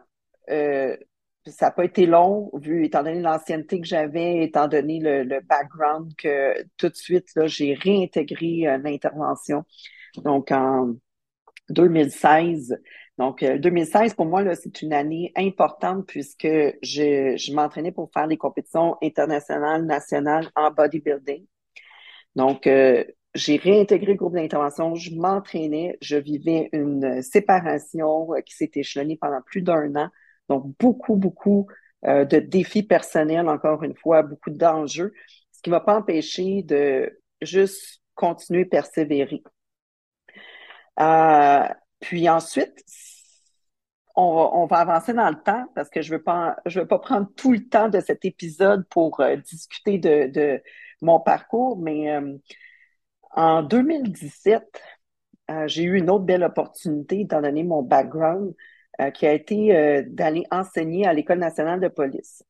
ça 1.50 1.66
n'a 1.66 1.70
pas 1.70 1.84
été 1.84 2.06
long, 2.06 2.50
vu, 2.54 2.84
étant 2.84 3.02
donné 3.02 3.20
l'ancienneté 3.20 3.80
que 3.80 3.86
j'avais, 3.86 4.42
étant 4.44 4.68
donné 4.68 5.00
le, 5.00 5.40
background 5.40 6.14
que 6.16 6.62
tout 6.76 6.88
de 6.88 6.94
suite, 6.94 7.28
j'ai 7.46 7.74
réintégré 7.74 8.66
euh, 8.66 8.78
l'intervention. 8.78 9.64
Donc, 10.24 10.52
en 10.52 10.94
2016. 11.70 12.78
Donc, 13.18 13.44
2016, 13.44 14.12
euh, 14.12 14.14
pour 14.14 14.26
moi, 14.26 14.54
c'est 14.54 14.82
une 14.82 14.92
année 14.92 15.32
importante 15.36 16.06
puisque 16.06 16.46
je, 16.46 17.34
je 17.36 17.52
m'entraînais 17.52 17.92
pour 17.92 18.10
faire 18.12 18.28
des 18.28 18.36
compétitions 18.36 18.96
internationales, 19.02 19.84
nationales 19.84 20.48
en 20.54 20.70
bodybuilding. 20.70 21.44
Donc, 22.36 22.66
euh, 22.66 23.04
j'ai 23.34 23.56
réintégré 23.56 24.12
le 24.12 24.18
groupe 24.18 24.34
d'intervention, 24.34 24.94
je 24.94 25.14
m'entraînais, 25.14 25.98
je 26.00 26.16
vivais 26.16 26.68
une 26.72 27.22
séparation 27.22 28.30
qui 28.44 28.54
s'est 28.54 28.70
échelonnée 28.74 29.16
pendant 29.16 29.42
plus 29.42 29.62
d'un 29.62 29.94
an. 29.96 30.08
Donc, 30.48 30.74
beaucoup, 30.78 31.16
beaucoup 31.16 31.68
euh, 32.04 32.24
de 32.24 32.38
défis 32.38 32.82
personnels, 32.82 33.48
encore 33.48 33.82
une 33.82 33.94
fois, 33.96 34.22
beaucoup 34.22 34.50
d'enjeux, 34.50 35.12
ce 35.52 35.60
qui 35.62 35.70
ne 35.70 35.74
m'a 35.74 35.80
pas 35.80 35.96
empêché 35.96 36.62
de 36.62 37.20
juste 37.42 38.02
continuer, 38.14 38.64
persévérer. 38.64 39.42
Euh, 41.00 41.68
puis 42.00 42.28
ensuite, 42.28 42.82
on, 44.16 44.66
va 44.66 44.78
avancer 44.78 45.12
dans 45.12 45.28
le 45.28 45.40
temps 45.40 45.66
parce 45.76 45.90
que 45.90 46.02
je 46.02 46.10
veux, 46.12 46.22
pas, 46.22 46.56
je 46.66 46.80
veux 46.80 46.86
pas 46.88 46.98
prendre 46.98 47.28
tout 47.36 47.52
le 47.52 47.68
temps 47.68 47.88
de 47.88 48.00
cet 48.00 48.24
épisode 48.24 48.84
pour 48.88 49.20
euh, 49.20 49.36
discuter 49.36 49.98
de, 49.98 50.26
de, 50.26 50.62
mon 51.00 51.20
parcours, 51.20 51.78
mais 51.78 52.20
en 53.34 53.62
2017, 53.62 54.62
j'ai 55.66 55.82
eu 55.82 55.96
une 55.96 56.10
autre 56.10 56.24
belle 56.24 56.44
opportunité, 56.44 57.20
étant 57.20 57.40
donné 57.40 57.64
mon 57.64 57.82
background, 57.82 58.54
euh, 59.00 59.12
qui 59.12 59.26
a 59.28 59.32
été 59.32 59.76
euh, 59.76 60.02
d'aller 60.08 60.44
enseigner 60.50 61.06
à 61.06 61.12
l'École 61.12 61.38
nationale 61.38 61.78
de 61.78 61.86
police. 61.86 62.42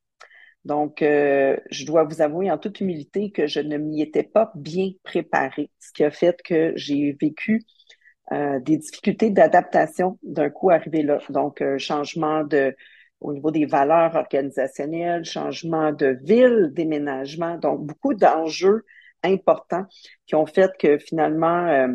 Donc, 0.65 1.03
euh, 1.03 1.57
je 1.69 1.85
dois 1.85 2.05
vous 2.05 2.21
avouer 2.23 2.49
en 2.49 2.57
toute 2.57 2.81
humilité 2.81 3.29
que 3.31 3.45
je 3.45 3.59
ne 3.59 3.77
m'y 3.77 4.01
étais 4.01 4.23
pas 4.23 4.51
bien 4.55 4.89
préparée, 5.03 5.69
ce 5.79 5.91
qui 5.93 6.03
a 6.03 6.09
fait 6.09 6.41
que 6.43 6.73
j'ai 6.75 7.15
vécu 7.19 7.63
des 8.31 8.77
difficultés 8.77 9.31
d'adaptation 9.31 10.19
d'un 10.21 10.51
coup 10.51 10.69
arrivé 10.69 11.01
là. 11.01 11.17
Donc, 11.29 11.63
changement 11.79 12.43
de 12.43 12.75
au 13.21 13.33
niveau 13.33 13.49
des 13.49 13.65
valeurs 13.65 14.15
organisationnelles, 14.15 15.25
changement 15.25 15.91
de 15.91 16.19
ville, 16.23 16.69
déménagement, 16.73 17.57
donc 17.57 17.87
beaucoup 17.87 18.13
d'enjeux 18.13 18.85
importants 19.23 19.85
qui 20.25 20.35
ont 20.35 20.45
fait 20.45 20.71
que 20.79 20.97
finalement 20.97 21.87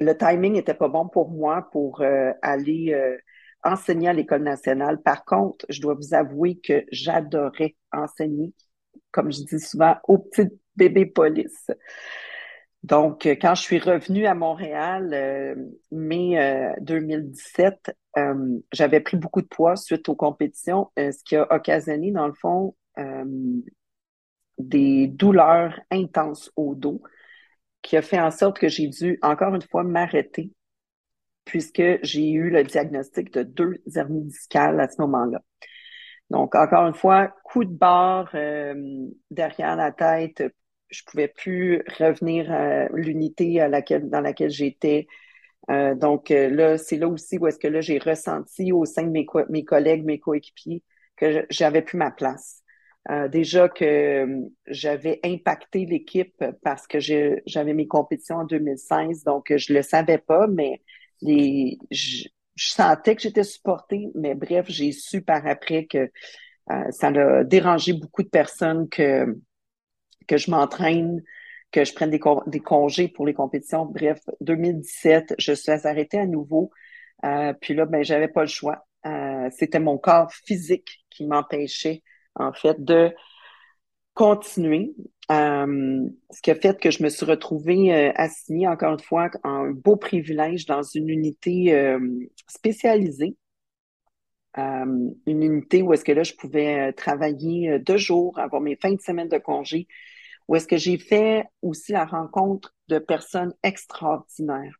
le 0.00 0.16
timing 0.16 0.54
n'était 0.54 0.74
pas 0.74 0.88
bon 0.88 1.08
pour 1.08 1.30
moi 1.30 1.68
pour 1.72 2.02
aller 2.42 3.18
enseigner 3.64 4.08
à 4.08 4.12
l'École 4.12 4.42
nationale. 4.42 5.02
Par 5.02 5.24
contre, 5.24 5.66
je 5.68 5.80
dois 5.80 5.94
vous 5.94 6.14
avouer 6.14 6.58
que 6.58 6.84
j'adorais 6.92 7.76
enseigner, 7.92 8.52
comme 9.10 9.32
je 9.32 9.42
dis 9.42 9.60
souvent, 9.60 9.96
aux 10.06 10.18
petits 10.18 10.48
bébés 10.76 11.06
police. 11.06 11.70
Donc, 12.84 13.26
quand 13.26 13.54
je 13.54 13.62
suis 13.62 13.78
revenue 13.78 14.26
à 14.26 14.34
Montréal, 14.34 15.10
euh, 15.12 15.54
mai 15.90 16.74
2017, 16.80 17.96
euh, 18.16 18.20
euh, 18.20 18.58
j'avais 18.72 19.00
pris 19.00 19.16
beaucoup 19.16 19.42
de 19.42 19.48
poids 19.48 19.76
suite 19.76 20.08
aux 20.08 20.14
compétitions, 20.14 20.90
ce 20.96 21.22
qui 21.24 21.36
a 21.36 21.52
occasionné, 21.52 22.12
dans 22.12 22.26
le 22.26 22.34
fond, 22.34 22.74
des 24.58 25.06
douleurs 25.06 25.78
intenses 25.90 26.52
au 26.56 26.74
dos, 26.74 27.02
qui 27.82 27.96
a 27.96 28.02
fait 28.02 28.20
en 28.20 28.30
sorte 28.30 28.58
que 28.58 28.68
j'ai 28.68 28.88
dû, 28.88 29.18
encore 29.22 29.54
une 29.54 29.62
fois, 29.62 29.84
m'arrêter 29.84 30.52
puisque 31.48 31.82
j'ai 32.02 32.30
eu 32.30 32.50
le 32.50 32.62
diagnostic 32.62 33.32
de 33.32 33.42
deux 33.42 33.82
hernies 33.96 34.26
discales 34.26 34.78
à 34.80 34.88
ce 34.88 35.00
moment-là. 35.00 35.42
Donc, 36.30 36.54
encore 36.54 36.86
une 36.86 36.94
fois, 36.94 37.34
coup 37.44 37.64
de 37.64 37.72
barre 37.72 38.30
euh, 38.34 38.74
derrière 39.30 39.76
la 39.76 39.90
tête, 39.92 40.44
je 40.90 41.02
pouvais 41.06 41.28
plus 41.28 41.82
revenir 41.98 42.52
à 42.52 42.88
l'unité 42.88 43.66
dans 44.04 44.20
laquelle 44.20 44.50
j'étais. 44.50 45.06
Euh, 45.70 45.94
donc 45.94 46.30
euh, 46.30 46.48
là, 46.50 46.78
c'est 46.78 46.96
là 46.96 47.08
aussi 47.08 47.38
où 47.38 47.46
est-ce 47.46 47.58
que 47.58 47.68
là 47.68 47.80
j'ai 47.80 47.98
ressenti 47.98 48.72
au 48.72 48.84
sein 48.84 49.02
de 49.02 49.10
mes 49.10 49.64
collègues, 49.64 50.04
mes 50.04 50.18
coéquipiers, 50.18 50.82
que 51.16 51.46
j'avais 51.50 51.82
plus 51.82 51.98
ma 51.98 52.10
place. 52.10 52.62
Déjà 53.30 53.68
que 53.68 54.26
j'avais 54.66 55.18
impacté 55.24 55.86
l'équipe 55.86 56.44
parce 56.62 56.86
que 56.86 56.98
j'avais 57.00 57.72
mes 57.72 57.86
compétitions 57.86 58.36
en 58.36 58.44
2016, 58.44 59.24
donc 59.24 59.50
je 59.56 59.72
le 59.72 59.82
savais 59.82 60.18
pas, 60.18 60.46
mais 60.46 60.82
les, 61.22 61.78
je, 61.90 62.28
sentais 62.56 63.16
que 63.16 63.22
j'étais 63.22 63.44
supportée, 63.44 64.10
mais 64.14 64.34
bref, 64.34 64.66
j'ai 64.68 64.92
su 64.92 65.22
par 65.22 65.46
après 65.46 65.86
que 65.86 66.10
euh, 66.70 66.90
ça 66.90 67.08
a 67.08 67.44
dérangé 67.44 67.92
beaucoup 67.92 68.22
de 68.22 68.28
personnes 68.28 68.88
que, 68.88 69.38
que 70.26 70.36
je 70.36 70.50
m'entraîne, 70.50 71.22
que 71.70 71.84
je 71.84 71.94
prenne 71.94 72.10
des, 72.10 72.60
congés 72.60 73.08
pour 73.08 73.26
les 73.26 73.34
compétitions. 73.34 73.86
Bref, 73.86 74.20
2017, 74.40 75.34
je 75.38 75.52
suis 75.52 75.70
arrêtée 75.70 76.18
à 76.18 76.26
nouveau. 76.26 76.70
Euh, 77.24 77.52
puis 77.54 77.74
là, 77.74 77.86
ben, 77.86 78.02
j'avais 78.02 78.28
pas 78.28 78.42
le 78.42 78.48
choix. 78.48 78.86
Euh, 79.06 79.48
c'était 79.56 79.80
mon 79.80 79.98
corps 79.98 80.32
physique 80.32 81.04
qui 81.10 81.26
m'empêchait, 81.26 82.02
en 82.38 82.52
fait, 82.52 82.82
de 82.84 83.12
continuer. 84.14 84.94
Euh, 85.30 86.08
ce 86.30 86.42
qui 86.42 86.50
a 86.50 86.54
fait 86.54 86.80
que 86.80 86.90
je 86.90 87.02
me 87.02 87.08
suis 87.08 87.26
retrouvée 87.26 87.94
euh, 87.94 88.12
assignée, 88.16 88.66
encore 88.66 88.94
une 88.94 89.00
fois, 89.00 89.30
en 89.44 89.50
un 89.50 89.70
beau 89.70 89.96
privilège 89.96 90.66
dans 90.66 90.82
une 90.82 91.08
unité 91.08 91.74
euh, 91.74 92.00
spécialisée. 92.48 93.36
une 94.56 95.14
unité 95.26 95.82
où 95.82 95.92
est-ce 95.92 96.04
que 96.04 96.12
là, 96.12 96.24
je 96.24 96.34
pouvais 96.34 96.92
travailler 96.94 97.78
deux 97.78 97.96
jours, 97.98 98.38
avoir 98.40 98.60
mes 98.60 98.76
fins 98.76 98.92
de 98.92 99.00
semaine 99.00 99.28
de 99.28 99.38
congé, 99.38 99.86
où 100.48 100.56
est-ce 100.56 100.66
que 100.66 100.76
j'ai 100.76 100.98
fait 100.98 101.44
aussi 101.62 101.92
la 101.92 102.04
rencontre 102.04 102.74
de 102.88 102.98
personnes 102.98 103.54
extraordinaires. 103.62 104.74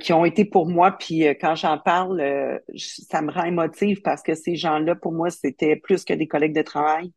Qui 0.00 0.12
ont 0.12 0.24
été 0.24 0.44
pour 0.44 0.68
moi, 0.68 0.92
puis 0.92 1.20
quand 1.40 1.54
j'en 1.54 1.78
parle, 1.78 2.60
ça 2.76 3.22
me 3.22 3.30
rend 3.30 3.44
émotive 3.44 4.00
parce 4.02 4.22
que 4.22 4.34
ces 4.34 4.56
gens-là, 4.56 4.94
pour 4.94 5.12
moi, 5.12 5.30
c'était 5.30 5.76
plus 5.76 6.04
que 6.04 6.12
des 6.12 6.26
collègues 6.26 6.54
de 6.54 6.62
travail 6.62 7.12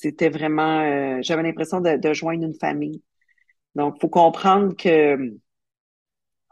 c'était 0.00 0.30
vraiment, 0.30 0.80
euh, 0.80 1.18
j'avais 1.22 1.42
l'impression 1.42 1.80
de, 1.80 2.12
joindre 2.14 2.44
une 2.44 2.54
famille. 2.54 3.02
Donc, 3.74 4.00
faut 4.00 4.08
comprendre 4.08 4.74
que 4.76 5.34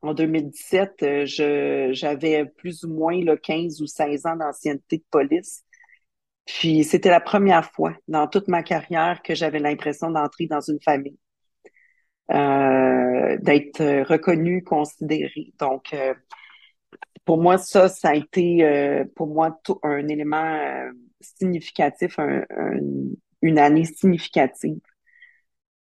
en 0.02 0.14
2017, 0.14 1.02
euh, 1.02 1.26
je, 1.26 1.90
j'avais 1.93 2.45
plus 2.47 2.85
ou 2.85 2.93
moins 2.95 3.23
là, 3.25 3.37
15 3.37 3.81
ou 3.83 3.87
16 3.87 4.26
ans 4.26 4.37
d'ancienneté 4.37 4.99
de 4.99 5.05
police. 5.11 5.64
Puis 6.47 6.85
c'était 6.85 7.11
la 7.11 7.21
première 7.21 7.71
fois 7.73 7.95
dans 8.09 8.28
toute 8.28 8.49
ma 8.49 8.62
carrière 8.62 9.21
que 9.23 9.35
j'avais 9.35 9.59
l'impression 9.59 10.11
d'entrer 10.11 10.47
dans 10.47 10.61
une 10.61 10.81
famille, 10.81 11.19
euh, 12.30 13.37
d'être 13.38 14.02
reconnue, 14.08 14.62
considérée. 14.62 15.52
Donc, 15.58 15.94
pour 17.25 17.38
moi, 17.38 17.58
ça, 17.58 17.88
ça 17.88 18.11
a 18.11 18.14
été 18.14 19.04
pour 19.14 19.28
moi 19.28 19.58
tout, 19.64 19.78
un 19.82 20.06
élément 20.08 20.90
significatif, 21.20 22.18
un, 22.18 22.44
une 23.42 23.58
année 23.58 23.85
significative 23.85 24.80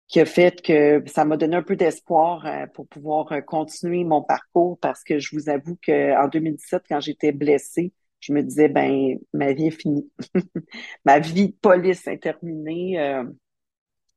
qui 0.09 0.19
a 0.19 0.25
fait 0.25 0.61
que 0.61 1.03
ça 1.05 1.23
m'a 1.23 1.37
donné 1.37 1.55
un 1.55 1.63
peu 1.63 1.75
d'espoir 1.75 2.45
euh, 2.45 2.65
pour 2.73 2.87
pouvoir 2.87 3.31
euh, 3.31 3.41
continuer 3.41 4.03
mon 4.03 4.23
parcours 4.23 4.79
parce 4.79 5.03
que 5.03 5.19
je 5.19 5.35
vous 5.35 5.49
avoue 5.49 5.77
qu'en 5.85 6.27
2017, 6.27 6.83
quand 6.89 6.99
j'étais 6.99 7.31
blessée, 7.31 7.93
je 8.19 8.33
me 8.33 8.41
disais, 8.41 8.69
ben, 8.69 9.19
ma 9.33 9.53
vie 9.53 9.67
est 9.67 9.71
finie. 9.71 10.11
ma 11.05 11.19
vie 11.19 11.49
de 11.49 11.55
police 11.61 12.07
est 12.07 12.17
terminée. 12.17 12.99
Euh, 12.99 13.23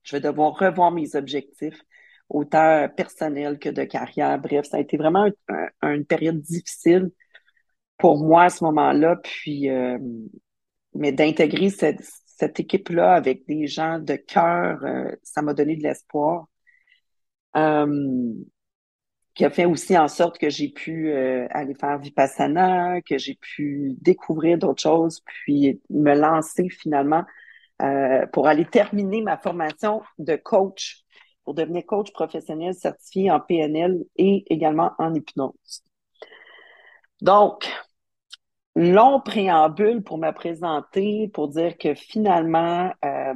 je 0.02 0.16
vais 0.16 0.20
devoir 0.20 0.54
revoir 0.54 0.90
mes 0.92 1.14
objectifs, 1.14 1.80
autant 2.28 2.88
personnels 2.96 3.58
que 3.58 3.68
de 3.68 3.84
carrière. 3.84 4.38
Bref, 4.38 4.66
ça 4.66 4.78
a 4.78 4.80
été 4.80 4.96
vraiment 4.96 5.26
une 5.82 6.04
période 6.06 6.40
difficile 6.40 7.10
pour 7.98 8.18
moi 8.18 8.44
à 8.44 8.50
ce 8.50 8.64
moment-là. 8.64 9.16
Puis, 9.16 9.68
mais 10.94 11.12
d'intégrer 11.12 11.70
cette, 11.70 12.58
équipe-là 12.58 13.14
avec 13.14 13.46
des 13.46 13.68
gens 13.68 14.00
de 14.00 14.16
cœur, 14.16 14.84
euh, 14.84 15.12
ça 15.22 15.42
m'a 15.42 15.54
donné 15.54 15.76
de 15.76 15.82
l'espoir. 15.84 16.46
Euh, 17.56 18.34
qui 19.34 19.44
a 19.44 19.50
fait 19.50 19.64
aussi 19.64 19.96
en 19.96 20.08
sorte 20.08 20.38
que 20.38 20.50
j'ai 20.50 20.68
pu 20.68 21.10
euh, 21.10 21.46
aller 21.50 21.74
faire 21.74 21.98
Vipassana, 21.98 23.00
que 23.02 23.16
j'ai 23.16 23.38
pu 23.40 23.94
découvrir 24.00 24.58
d'autres 24.58 24.82
choses, 24.82 25.20
puis 25.24 25.80
me 25.88 26.14
lancer 26.14 26.68
finalement 26.68 27.24
euh, 27.80 28.26
pour 28.26 28.46
aller 28.46 28.66
terminer 28.66 29.22
ma 29.22 29.38
formation 29.38 30.02
de 30.18 30.36
coach, 30.36 31.01
pour 31.44 31.54
devenir 31.54 31.84
coach 31.86 32.12
professionnel 32.12 32.74
certifié 32.74 33.30
en 33.30 33.40
PNL 33.40 34.04
et 34.16 34.44
également 34.52 34.92
en 34.98 35.14
hypnose. 35.14 35.82
Donc, 37.20 37.68
long 38.74 39.20
préambule 39.20 40.02
pour 40.02 40.18
me 40.18 40.32
présenter, 40.32 41.28
pour 41.28 41.48
dire 41.48 41.76
que 41.78 41.94
finalement, 41.94 42.92
euh, 43.04 43.34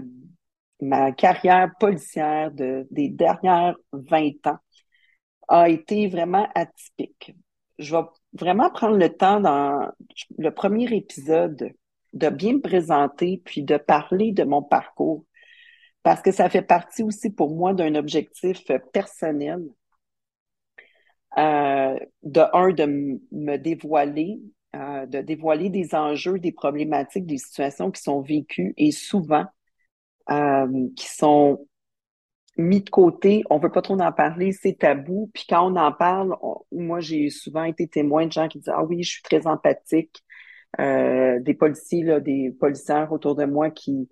ma 0.80 1.12
carrière 1.12 1.70
policière 1.78 2.50
de, 2.50 2.86
des 2.90 3.08
dernières 3.08 3.76
20 3.92 4.46
ans 4.46 4.58
a 5.48 5.68
été 5.68 6.08
vraiment 6.08 6.48
atypique. 6.54 7.34
Je 7.78 7.94
vais 7.94 8.02
vraiment 8.32 8.70
prendre 8.70 8.96
le 8.96 9.08
temps 9.08 9.40
dans 9.40 9.88
le 10.38 10.50
premier 10.50 10.92
épisode 10.94 11.72
de 12.12 12.28
bien 12.30 12.54
me 12.54 12.60
présenter 12.60 13.40
puis 13.44 13.62
de 13.62 13.76
parler 13.76 14.32
de 14.32 14.44
mon 14.44 14.62
parcours 14.62 15.24
parce 16.06 16.22
que 16.22 16.30
ça 16.30 16.48
fait 16.48 16.62
partie 16.62 17.02
aussi 17.02 17.30
pour 17.30 17.56
moi 17.56 17.74
d'un 17.74 17.96
objectif 17.96 18.62
personnel. 18.92 19.60
Euh, 21.36 21.98
de 22.22 22.42
un, 22.52 22.70
de 22.70 23.18
me 23.32 23.56
dévoiler, 23.56 24.40
euh, 24.76 25.04
de 25.06 25.20
dévoiler 25.20 25.68
des 25.68 25.96
enjeux, 25.96 26.38
des 26.38 26.52
problématiques, 26.52 27.26
des 27.26 27.38
situations 27.38 27.90
qui 27.90 28.00
sont 28.00 28.20
vécues 28.20 28.72
et 28.76 28.92
souvent 28.92 29.46
euh, 30.30 30.88
qui 30.94 31.08
sont 31.08 31.66
mis 32.56 32.82
de 32.82 32.90
côté, 32.90 33.42
on 33.50 33.58
veut 33.58 33.72
pas 33.72 33.82
trop 33.82 34.00
en 34.00 34.12
parler, 34.12 34.52
c'est 34.52 34.78
tabou. 34.78 35.28
Puis 35.34 35.44
quand 35.48 35.72
on 35.72 35.74
en 35.74 35.90
parle, 35.90 36.36
moi 36.70 37.00
j'ai 37.00 37.30
souvent 37.30 37.64
été 37.64 37.88
témoin 37.88 38.26
de 38.26 38.32
gens 38.32 38.46
qui 38.46 38.60
disent 38.60 38.72
ah 38.72 38.84
oui, 38.84 39.02
je 39.02 39.10
suis 39.10 39.22
très 39.22 39.48
empathique, 39.48 40.22
euh, 40.78 41.40
des 41.40 41.54
policiers 41.54 42.20
des 42.20 42.52
policiers 42.52 43.06
autour 43.10 43.34
de 43.34 43.44
moi 43.44 43.70
qui 43.70 44.08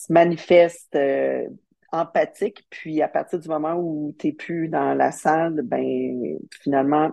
se 0.00 0.12
manifestent 0.12 0.96
euh, 0.96 1.46
empathiques, 1.92 2.66
puis 2.70 3.02
à 3.02 3.08
partir 3.08 3.38
du 3.38 3.48
moment 3.48 3.74
où 3.74 4.14
tu 4.18 4.28
n'es 4.28 4.32
plus 4.32 4.68
dans 4.68 4.94
la 4.94 5.12
salle, 5.12 5.60
ben 5.62 6.38
finalement 6.62 7.10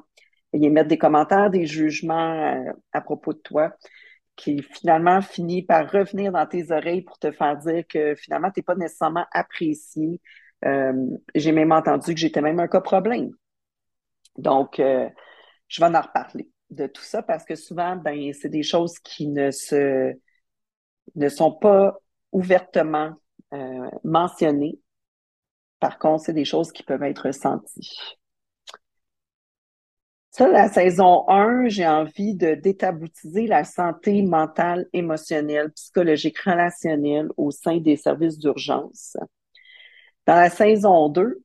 ils 0.54 0.72
mettent 0.72 0.88
des 0.88 0.98
commentaires, 0.98 1.50
des 1.50 1.66
jugements 1.66 2.54
euh, 2.54 2.72
à 2.94 3.02
propos 3.02 3.34
de 3.34 3.40
toi 3.40 3.76
qui 4.38 4.62
finalement 4.62 5.22
finit 5.22 5.64
par 5.64 5.92
revenir 5.92 6.32
dans 6.32 6.46
tes 6.46 6.72
oreilles 6.72 7.02
pour 7.02 7.20
te 7.20 7.32
faire 7.32 7.58
dire 7.58 7.84
que 7.90 8.16
finalement, 8.16 8.52
tu 8.52 8.60
n'es 8.60 8.64
pas 8.64 8.76
nécessairement 8.76 9.26
apprécié, 9.32 10.22
euh, 10.64 10.94
j'ai 11.36 11.52
même 11.52 11.72
entendu 11.72 12.14
que 12.14 12.20
j'étais 12.20 12.42
même 12.42 12.60
un 12.60 12.68
cas 12.68 12.82
problème. 12.82 13.32
Donc, 14.38 14.76
je 14.78 15.82
vais 15.82 15.98
en 15.98 16.02
reparler 16.02 16.50
de 16.70 16.86
tout 16.86 17.02
ça 17.02 17.24
parce 17.24 17.46
que 17.46 17.56
souvent, 17.56 17.96
ben, 17.96 18.32
c'est 18.34 18.50
des 18.50 18.62
choses 18.62 19.00
qui 19.00 19.28
ne 19.28 19.50
se 19.50 20.14
ne 21.16 21.30
sont 21.30 21.52
pas 21.52 21.98
ouvertement 22.32 23.14
euh, 23.54 23.90
mentionnées. 24.04 24.80
Par 25.80 26.00
contre, 26.00 26.26
c'est 26.26 26.34
des 26.34 26.46
choses 26.46 26.72
qui 26.72 26.84
peuvent 26.84 27.04
être 27.04 27.28
ressenties. 27.28 28.18
Ça, 30.32 30.48
la 30.48 30.70
saison 30.70 31.28
1, 31.30 31.68
j'ai 31.68 31.88
envie 31.88 32.36
de 32.36 32.54
détaboutiser 32.54 33.48
la 33.48 33.64
santé 33.64 34.22
mentale, 34.22 34.86
émotionnelle, 34.94 35.72
psychologique, 35.72 36.38
relationnelle 36.38 37.30
au 37.38 37.50
sein 37.50 37.78
des 37.78 37.96
services 37.96 38.38
d'urgence. 38.38 39.18
Dans 40.28 40.36
la 40.36 40.52
saison 40.52 41.10
2, 41.10 41.42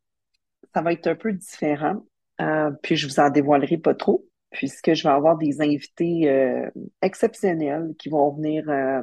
ça 0.75 0.83
va 0.83 0.93
être 0.93 1.07
un 1.07 1.15
peu 1.15 1.33
différent, 1.33 2.05
euh, 2.41 2.71
puis 2.83 2.97
je 2.97 3.07
vous 3.07 3.19
en 3.21 3.31
dévoilerai 3.31 3.79
pas 3.79 3.95
trop, 3.95 4.27
puisque 4.51 4.93
je 4.93 5.05
vais 5.05 5.15
avoir 5.15 5.39
des 5.39 5.63
invités 5.63 6.29
euh, 6.29 6.69
exceptionnels 7.01 7.95
qui 7.99 8.11
vont 8.11 8.31
venir 8.33 8.69
euh, 8.69 9.03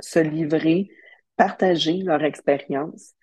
se 0.00 0.18
livrer, 0.18 0.90
partager 1.36 1.98
leur 1.98 2.22
expérience. 2.24 3.14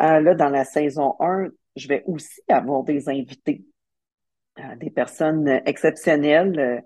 là, 0.00 0.34
dans 0.34 0.48
la 0.48 0.64
saison 0.64 1.16
1, 1.20 1.48
je 1.76 1.88
vais 1.88 2.02
aussi 2.06 2.40
avoir 2.48 2.84
des 2.84 3.08
invités, 3.08 3.64
des 4.78 4.90
personnes 4.90 5.48
exceptionnelles 5.66 6.84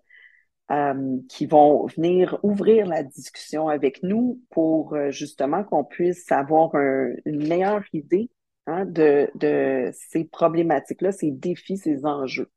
euh, 0.70 1.18
qui 1.30 1.46
vont 1.46 1.86
venir 1.86 2.38
ouvrir 2.42 2.86
la 2.86 3.02
discussion 3.02 3.68
avec 3.68 4.02
nous 4.02 4.42
pour 4.50 4.94
euh, 4.94 5.10
justement 5.10 5.64
qu'on 5.64 5.82
puisse 5.82 6.30
avoir 6.30 6.74
une 6.74 7.48
meilleure 7.48 7.84
idée 7.94 8.30
hein, 8.66 8.84
de 8.84 9.90
ces 9.94 10.24
problématiques-là, 10.26 11.12
ces 11.12 11.30
défis, 11.30 11.78
ces 11.78 12.04
enjeux. 12.04 12.50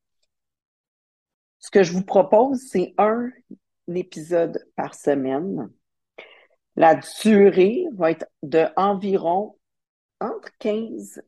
Ce 1.60 1.72
que 1.72 1.84
je 1.84 1.94
vous 1.94 2.04
propose, 2.04 2.60
c'est 2.70 2.94
un 2.98 3.30
épisode 3.88 4.66
par 4.76 4.94
semaine. 4.94 5.70
La 6.76 6.96
durée 6.96 7.86
va 7.94 8.12
être 8.12 8.26
de 8.44 8.66
environ 8.76 9.56
entre 10.20 10.50
15 10.60 11.22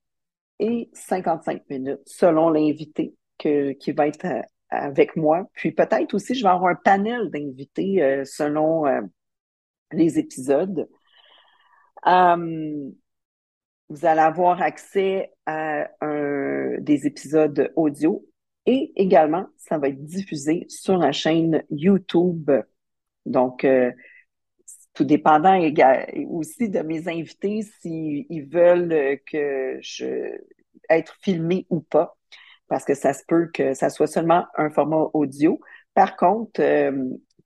et 0.60 0.90
55 0.94 1.70
minutes 1.70 2.02
selon 2.06 2.50
l'invité 2.50 3.16
qui 3.38 3.92
va 3.92 4.08
être 4.08 4.26
euh, 4.26 4.42
avec 4.74 5.16
moi. 5.16 5.48
Puis 5.54 5.72
peut-être 5.72 6.14
aussi, 6.14 6.36
je 6.36 6.44
vais 6.44 6.50
avoir 6.50 6.72
un 6.72 6.76
panel 6.76 7.30
d'invités 7.30 8.02
euh, 8.02 8.26
selon 8.26 8.86
euh, 8.88 9.02
les 9.92 10.20
épisodes. 10.20 10.90
Euh, 12.08 12.90
vous 13.90 14.06
allez 14.06 14.22
avoir 14.22 14.62
accès 14.62 15.32
à 15.46 15.88
des 16.80 17.06
épisodes 17.06 17.72
audio 17.76 18.26
et 18.66 18.92
également, 18.96 19.46
ça 19.58 19.78
va 19.78 19.90
être 19.90 20.04
diffusé 20.04 20.66
sur 20.68 20.98
la 20.98 21.12
chaîne 21.12 21.64
YouTube. 21.70 22.50
Donc, 23.26 23.68
tout 24.94 25.04
dépendant 25.04 25.60
aussi 26.30 26.70
de 26.70 26.80
mes 26.82 27.08
invités, 27.08 27.62
s'ils 27.80 28.48
veulent 28.50 29.20
que 29.26 29.78
je 29.82 30.38
être 30.90 31.16
filmé 31.22 31.66
ou 31.70 31.80
pas 31.80 32.18
parce 32.68 32.86
que 32.86 32.96
ça 32.96 33.14
se 33.14 33.24
peut 33.28 33.50
que 33.54 33.74
ça 33.74 33.90
soit 33.90 34.08
seulement 34.08 34.46
un 34.58 34.70
format 34.70 35.10
audio. 35.14 35.60
Par 35.94 36.16
contre, 36.16 36.60
euh, 36.62 36.92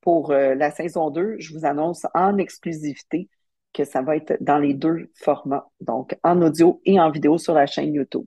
pour 0.02 0.32
euh, 0.32 0.56
la 0.56 0.72
saison 0.72 1.10
2, 1.10 1.36
je 1.40 1.54
vous 1.54 1.66
annonce 1.66 2.06
en 2.14 2.38
exclusivité 2.38 3.30
que 3.74 3.84
ça 3.84 4.02
va 4.02 4.16
être 4.16 4.38
dans 4.42 4.58
les 4.58 4.74
deux 4.74 5.12
formats, 5.16 5.70
donc 5.82 6.18
en 6.24 6.42
audio 6.42 6.82
et 6.86 7.00
en 7.00 7.12
vidéo 7.12 7.38
sur 7.38 7.54
la 7.54 7.66
chaîne 7.66 7.94
YouTube. 7.94 8.26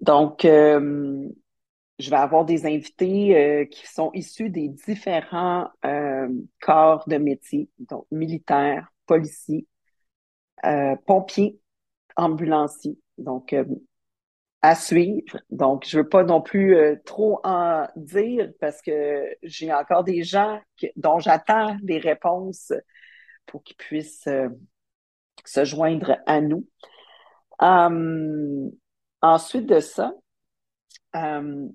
Donc, 0.00 0.44
euh, 0.44 1.28
je 1.98 2.10
vais 2.10 2.16
avoir 2.16 2.44
des 2.44 2.66
invités 2.66 3.68
qui 3.70 3.86
sont 3.86 4.10
issus 4.12 4.50
des 4.50 4.68
différents 4.68 5.68
corps 6.60 7.04
de 7.06 7.16
métier, 7.18 7.68
donc 7.78 8.06
militaires, 8.10 8.88
policiers, 9.06 9.66
pompiers, 11.06 11.58
ambulanciers. 12.16 12.98
Donc, 13.18 13.54
à 14.62 14.76
suivre. 14.76 15.38
Donc, 15.50 15.84
je 15.86 15.98
veux 15.98 16.08
pas 16.08 16.22
non 16.22 16.40
plus 16.40 16.76
euh, 16.76 16.96
trop 17.04 17.40
en 17.44 17.86
dire 17.96 18.50
parce 18.60 18.80
que 18.80 19.26
j'ai 19.42 19.72
encore 19.72 20.04
des 20.04 20.22
gens 20.22 20.60
dont 20.96 21.18
j'attends 21.18 21.76
des 21.82 21.98
réponses 21.98 22.72
pour 23.46 23.64
qu'ils 23.64 23.76
puissent 23.76 24.28
euh, 24.28 24.48
se 25.44 25.64
joindre 25.64 26.16
à 26.26 26.40
nous. 26.40 26.66
Hum, 27.58 28.70
ensuite 29.20 29.66
de 29.66 29.80
ça, 29.80 30.14
hum, 31.12 31.72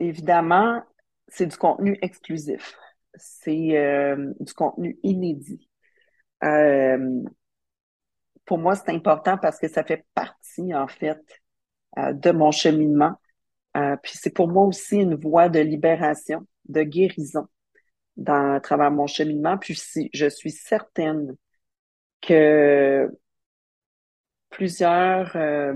évidemment, 0.00 0.82
c'est 1.28 1.46
du 1.46 1.56
contenu 1.56 1.98
exclusif. 2.02 2.76
C'est 3.16 3.76
euh, 3.76 4.32
du 4.40 4.52
contenu 4.54 4.98
inédit. 5.02 5.68
Hum, 6.42 7.24
pour 8.44 8.58
moi, 8.58 8.74
c'est 8.74 8.90
important 8.90 9.36
parce 9.36 9.58
que 9.58 9.68
ça 9.68 9.84
fait 9.84 10.06
partie, 10.14 10.74
en 10.74 10.88
fait, 10.88 11.20
euh, 11.98 12.12
de 12.12 12.30
mon 12.30 12.50
cheminement. 12.50 13.14
Euh, 13.76 13.96
puis 14.02 14.12
c'est 14.14 14.30
pour 14.30 14.48
moi 14.48 14.64
aussi 14.64 14.96
une 14.96 15.14
voie 15.14 15.48
de 15.48 15.60
libération, 15.60 16.46
de 16.68 16.82
guérison 16.82 17.46
dans, 18.16 18.54
à 18.54 18.60
travers 18.60 18.90
mon 18.90 19.06
cheminement. 19.06 19.58
Puis 19.58 19.76
si, 19.76 20.10
je 20.14 20.28
suis 20.28 20.50
certaine 20.50 21.36
que 22.22 23.10
plusieurs 24.50 25.36
euh, 25.36 25.74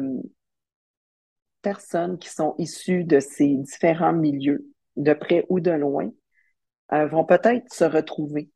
personnes 1.63 2.19
qui 2.19 2.29
sont 2.29 2.55
issues 2.59 3.05
de 3.05 3.21
ces 3.21 3.57
différents 3.57 4.13
milieux, 4.13 4.67
de 4.97 5.13
près 5.15 5.47
ou 5.49 5.61
de 5.61 5.71
loin, 5.71 6.11
vont 6.91 7.25
peut-être 7.25 7.73
se 7.73 7.85
retrouver 7.85 8.51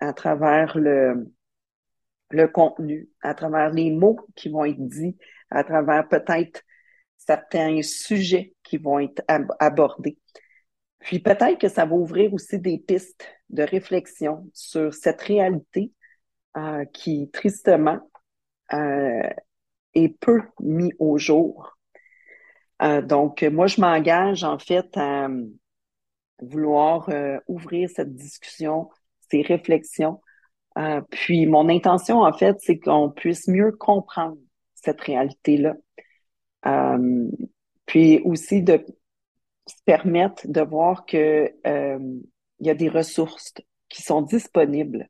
à 0.00 0.14
travers 0.14 0.78
le, 0.78 1.30
le 2.30 2.48
contenu, 2.48 3.08
à 3.22 3.34
travers 3.34 3.70
les 3.70 3.90
mots 3.90 4.18
qui 4.34 4.48
vont 4.48 4.64
être 4.64 4.80
dits, 4.80 5.16
à 5.50 5.64
travers 5.64 6.08
peut-être 6.08 6.62
certains 7.16 7.80
sujets 7.82 8.54
qui 8.62 8.76
vont 8.76 8.98
être 8.98 9.22
abordés. 9.58 10.18
Puis 11.00 11.20
peut-être 11.20 11.58
que 11.58 11.68
ça 11.68 11.84
va 11.84 11.94
ouvrir 11.94 12.32
aussi 12.32 12.58
des 12.58 12.78
pistes 12.78 13.26
de 13.50 13.62
réflexion 13.62 14.48
sur 14.52 14.92
cette 14.94 15.20
réalité 15.20 15.92
euh, 16.56 16.84
qui, 16.86 17.30
tristement, 17.30 17.98
euh, 18.72 19.28
est 19.94 20.08
peu 20.18 20.42
mis 20.60 20.92
au 20.98 21.18
jour. 21.18 21.73
Euh, 22.82 23.02
donc, 23.02 23.42
moi, 23.42 23.66
je 23.66 23.80
m'engage 23.80 24.44
en 24.44 24.58
fait 24.58 24.96
à 24.96 25.28
vouloir 26.40 27.08
euh, 27.08 27.38
ouvrir 27.46 27.88
cette 27.88 28.14
discussion, 28.14 28.90
ces 29.30 29.42
réflexions. 29.42 30.20
Euh, 30.78 31.00
puis, 31.10 31.46
mon 31.46 31.68
intention, 31.68 32.20
en 32.22 32.32
fait, 32.32 32.56
c'est 32.60 32.78
qu'on 32.78 33.10
puisse 33.10 33.48
mieux 33.48 33.72
comprendre 33.72 34.36
cette 34.74 35.00
réalité-là. 35.00 35.74
puis 37.86 38.20
aussi 38.24 38.62
de 38.62 38.84
se 39.66 39.76
permettre 39.84 40.46
de 40.46 40.60
voir 40.60 41.06
que 41.06 41.52
il 42.60 42.66
y 42.66 42.70
a 42.70 42.74
des 42.74 42.88
ressources 42.88 43.52
qui 43.88 44.02
sont 44.02 44.22
disponibles 44.22 45.08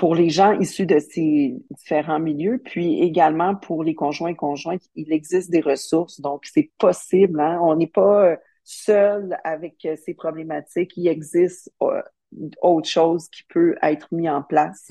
pour 0.00 0.14
les 0.14 0.30
gens 0.30 0.58
issus 0.58 0.86
de 0.86 0.98
ces 0.98 1.54
différents 1.72 2.18
milieux, 2.18 2.58
puis 2.64 3.02
également 3.02 3.54
pour 3.54 3.84
les 3.84 3.94
conjoints 3.94 4.30
et 4.30 4.34
conjointes, 4.34 4.80
il 4.94 5.12
existe 5.12 5.50
des 5.50 5.60
ressources, 5.60 6.22
donc 6.22 6.46
c'est 6.46 6.70
possible. 6.78 7.38
Hein? 7.38 7.60
On 7.60 7.76
n'est 7.76 7.86
pas 7.86 8.30
euh, 8.30 8.36
seul 8.64 9.38
avec 9.44 9.84
euh, 9.84 9.96
ces 10.02 10.14
problématiques. 10.14 10.96
Il 10.96 11.06
existe 11.06 11.70
euh, 11.82 12.00
autre 12.62 12.88
chose 12.88 13.28
qui 13.28 13.42
peut 13.50 13.76
être 13.82 14.08
mis 14.10 14.26
en 14.30 14.42
place. 14.42 14.90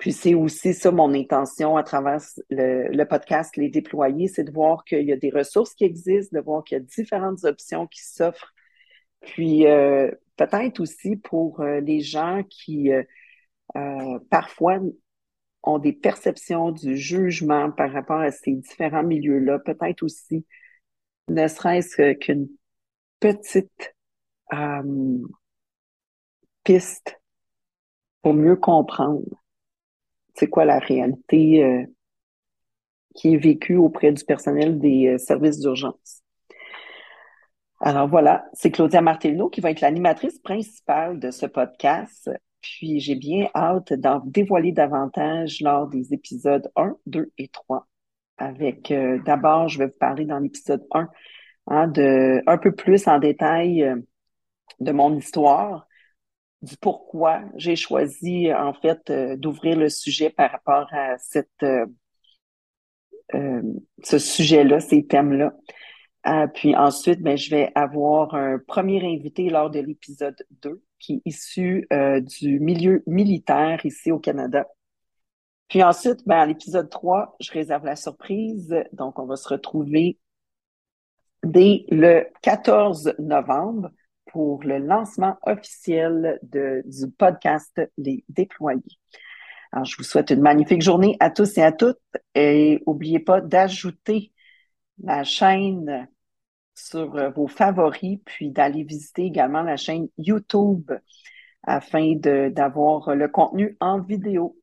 puis 0.00 0.12
c'est 0.12 0.34
aussi 0.34 0.74
ça 0.74 0.90
mon 0.90 1.14
intention 1.14 1.76
à 1.76 1.84
travers 1.84 2.20
le, 2.50 3.04
podcast 3.04 3.56
Les 3.56 3.68
Déployer, 3.68 4.26
c'est 4.26 4.42
de 4.42 4.50
voir 4.50 4.82
qu'il 4.84 5.04
y 5.04 5.12
a 5.12 5.16
des 5.16 5.30
ressources 5.30 5.74
qui 5.74 5.84
existent, 5.84 6.36
de 6.36 6.42
voir 6.42 6.64
qu'il 6.64 6.76
y 6.76 6.80
a 6.80 6.82
différentes 6.82 7.44
options 7.44 7.86
qui 7.86 8.02
s'offrent. 8.02 8.52
Puis 9.20 9.64
peut-être 10.38 10.80
aussi 10.80 11.16
pour 11.16 11.60
euh, 11.60 11.80
les 11.80 12.00
gens 12.00 12.42
qui 12.48 12.92
euh, 12.92 13.02
euh, 13.76 14.18
parfois 14.30 14.78
ont 15.62 15.78
des 15.78 15.92
perceptions 15.92 16.70
du 16.70 16.96
jugement 16.96 17.70
par 17.70 17.92
rapport 17.92 18.20
à 18.20 18.30
ces 18.30 18.52
différents 18.52 19.02
milieux-là, 19.02 19.58
peut-être 19.58 20.02
aussi, 20.02 20.46
ne 21.28 21.46
serait-ce 21.46 22.14
qu'une 22.14 22.48
petite 23.20 23.94
piste 26.64 27.20
pour 28.22 28.32
mieux 28.32 28.56
comprendre 28.56 29.24
c'est 30.34 30.48
quoi 30.48 30.64
la 30.64 30.78
réalité 30.78 31.86
qui 33.14 33.34
est 33.34 33.36
vécue 33.36 33.76
auprès 33.76 34.12
du 34.12 34.24
personnel 34.24 34.78
des 34.78 35.18
services 35.18 35.58
d'urgence. 35.58 36.22
Alors 37.80 38.08
voilà, 38.08 38.44
c'est 38.54 38.70
Claudia 38.72 39.00
Martello 39.00 39.48
qui 39.48 39.60
va 39.60 39.70
être 39.70 39.80
l'animatrice 39.80 40.38
principale 40.40 41.20
de 41.20 41.30
ce 41.30 41.46
podcast. 41.46 42.30
Puis 42.60 42.98
j'ai 42.98 43.14
bien 43.14 43.48
hâte 43.54 43.92
d'en 43.92 44.20
dévoiler 44.24 44.72
davantage 44.72 45.60
lors 45.60 45.86
des 45.86 46.12
épisodes 46.12 46.70
1, 46.76 46.96
2 47.06 47.32
et 47.38 47.48
3. 47.48 47.86
Avec 48.36 48.90
euh, 48.90 49.20
d'abord, 49.24 49.68
je 49.68 49.78
vais 49.78 49.86
vous 49.86 49.98
parler 49.98 50.24
dans 50.24 50.38
l'épisode 50.40 50.84
1 50.92 51.08
hein, 51.68 51.88
de 51.88 52.42
un 52.46 52.58
peu 52.58 52.74
plus 52.74 53.06
en 53.06 53.18
détail 53.18 53.84
euh, 53.84 53.96
de 54.80 54.92
mon 54.92 55.16
histoire, 55.16 55.86
du 56.62 56.76
pourquoi 56.78 57.42
j'ai 57.56 57.76
choisi 57.76 58.52
en 58.52 58.74
fait 58.74 59.10
euh, 59.10 59.36
d'ouvrir 59.36 59.78
le 59.78 59.88
sujet 59.88 60.30
par 60.30 60.50
rapport 60.50 60.88
à 60.92 61.16
cette 61.18 61.64
ce 64.02 64.18
sujet-là, 64.18 64.80
ces 64.80 65.06
thèmes-là. 65.06 65.52
Euh, 66.26 66.46
puis 66.48 66.74
ensuite, 66.76 67.22
ben, 67.22 67.36
je 67.36 67.50
vais 67.50 67.70
avoir 67.74 68.34
un 68.34 68.58
premier 68.58 69.04
invité 69.04 69.48
lors 69.50 69.70
de 69.70 69.78
l'épisode 69.78 70.36
2 70.62 70.82
qui 70.98 71.14
est 71.14 71.22
issu 71.24 71.86
euh, 71.92 72.20
du 72.20 72.58
milieu 72.58 73.02
militaire 73.06 73.84
ici 73.86 74.10
au 74.10 74.18
Canada. 74.18 74.66
Puis 75.68 75.82
ensuite, 75.82 76.26
ben, 76.26 76.38
à 76.38 76.46
l'épisode 76.46 76.90
3, 76.90 77.36
je 77.40 77.52
réserve 77.52 77.84
la 77.84 77.96
surprise. 77.96 78.74
Donc, 78.92 79.18
on 79.18 79.26
va 79.26 79.36
se 79.36 79.48
retrouver 79.48 80.18
dès 81.44 81.84
le 81.90 82.26
14 82.42 83.14
novembre 83.18 83.90
pour 84.26 84.62
le 84.64 84.78
lancement 84.78 85.36
officiel 85.46 86.38
de, 86.42 86.82
du 86.84 87.10
podcast 87.10 87.80
Les 87.96 88.24
Déployés. 88.28 88.82
Alors, 89.72 89.84
je 89.84 89.96
vous 89.96 90.02
souhaite 90.02 90.30
une 90.30 90.40
magnifique 90.40 90.82
journée 90.82 91.16
à 91.20 91.30
tous 91.30 91.58
et 91.58 91.62
à 91.62 91.72
toutes 91.72 92.00
et 92.34 92.82
n'oubliez 92.86 93.20
pas 93.20 93.40
d'ajouter 93.40 94.32
la 95.02 95.24
chaîne 95.24 96.08
sur 96.74 97.16
euh, 97.16 97.30
vos 97.30 97.48
favoris, 97.48 98.18
puis 98.24 98.50
d'aller 98.50 98.84
visiter 98.84 99.24
également 99.24 99.62
la 99.62 99.76
chaîne 99.76 100.08
YouTube 100.18 100.92
afin 101.64 102.14
d'avoir 102.16 103.14
le 103.14 103.28
contenu 103.28 103.76
en 103.80 104.00
vidéo. 104.00 104.57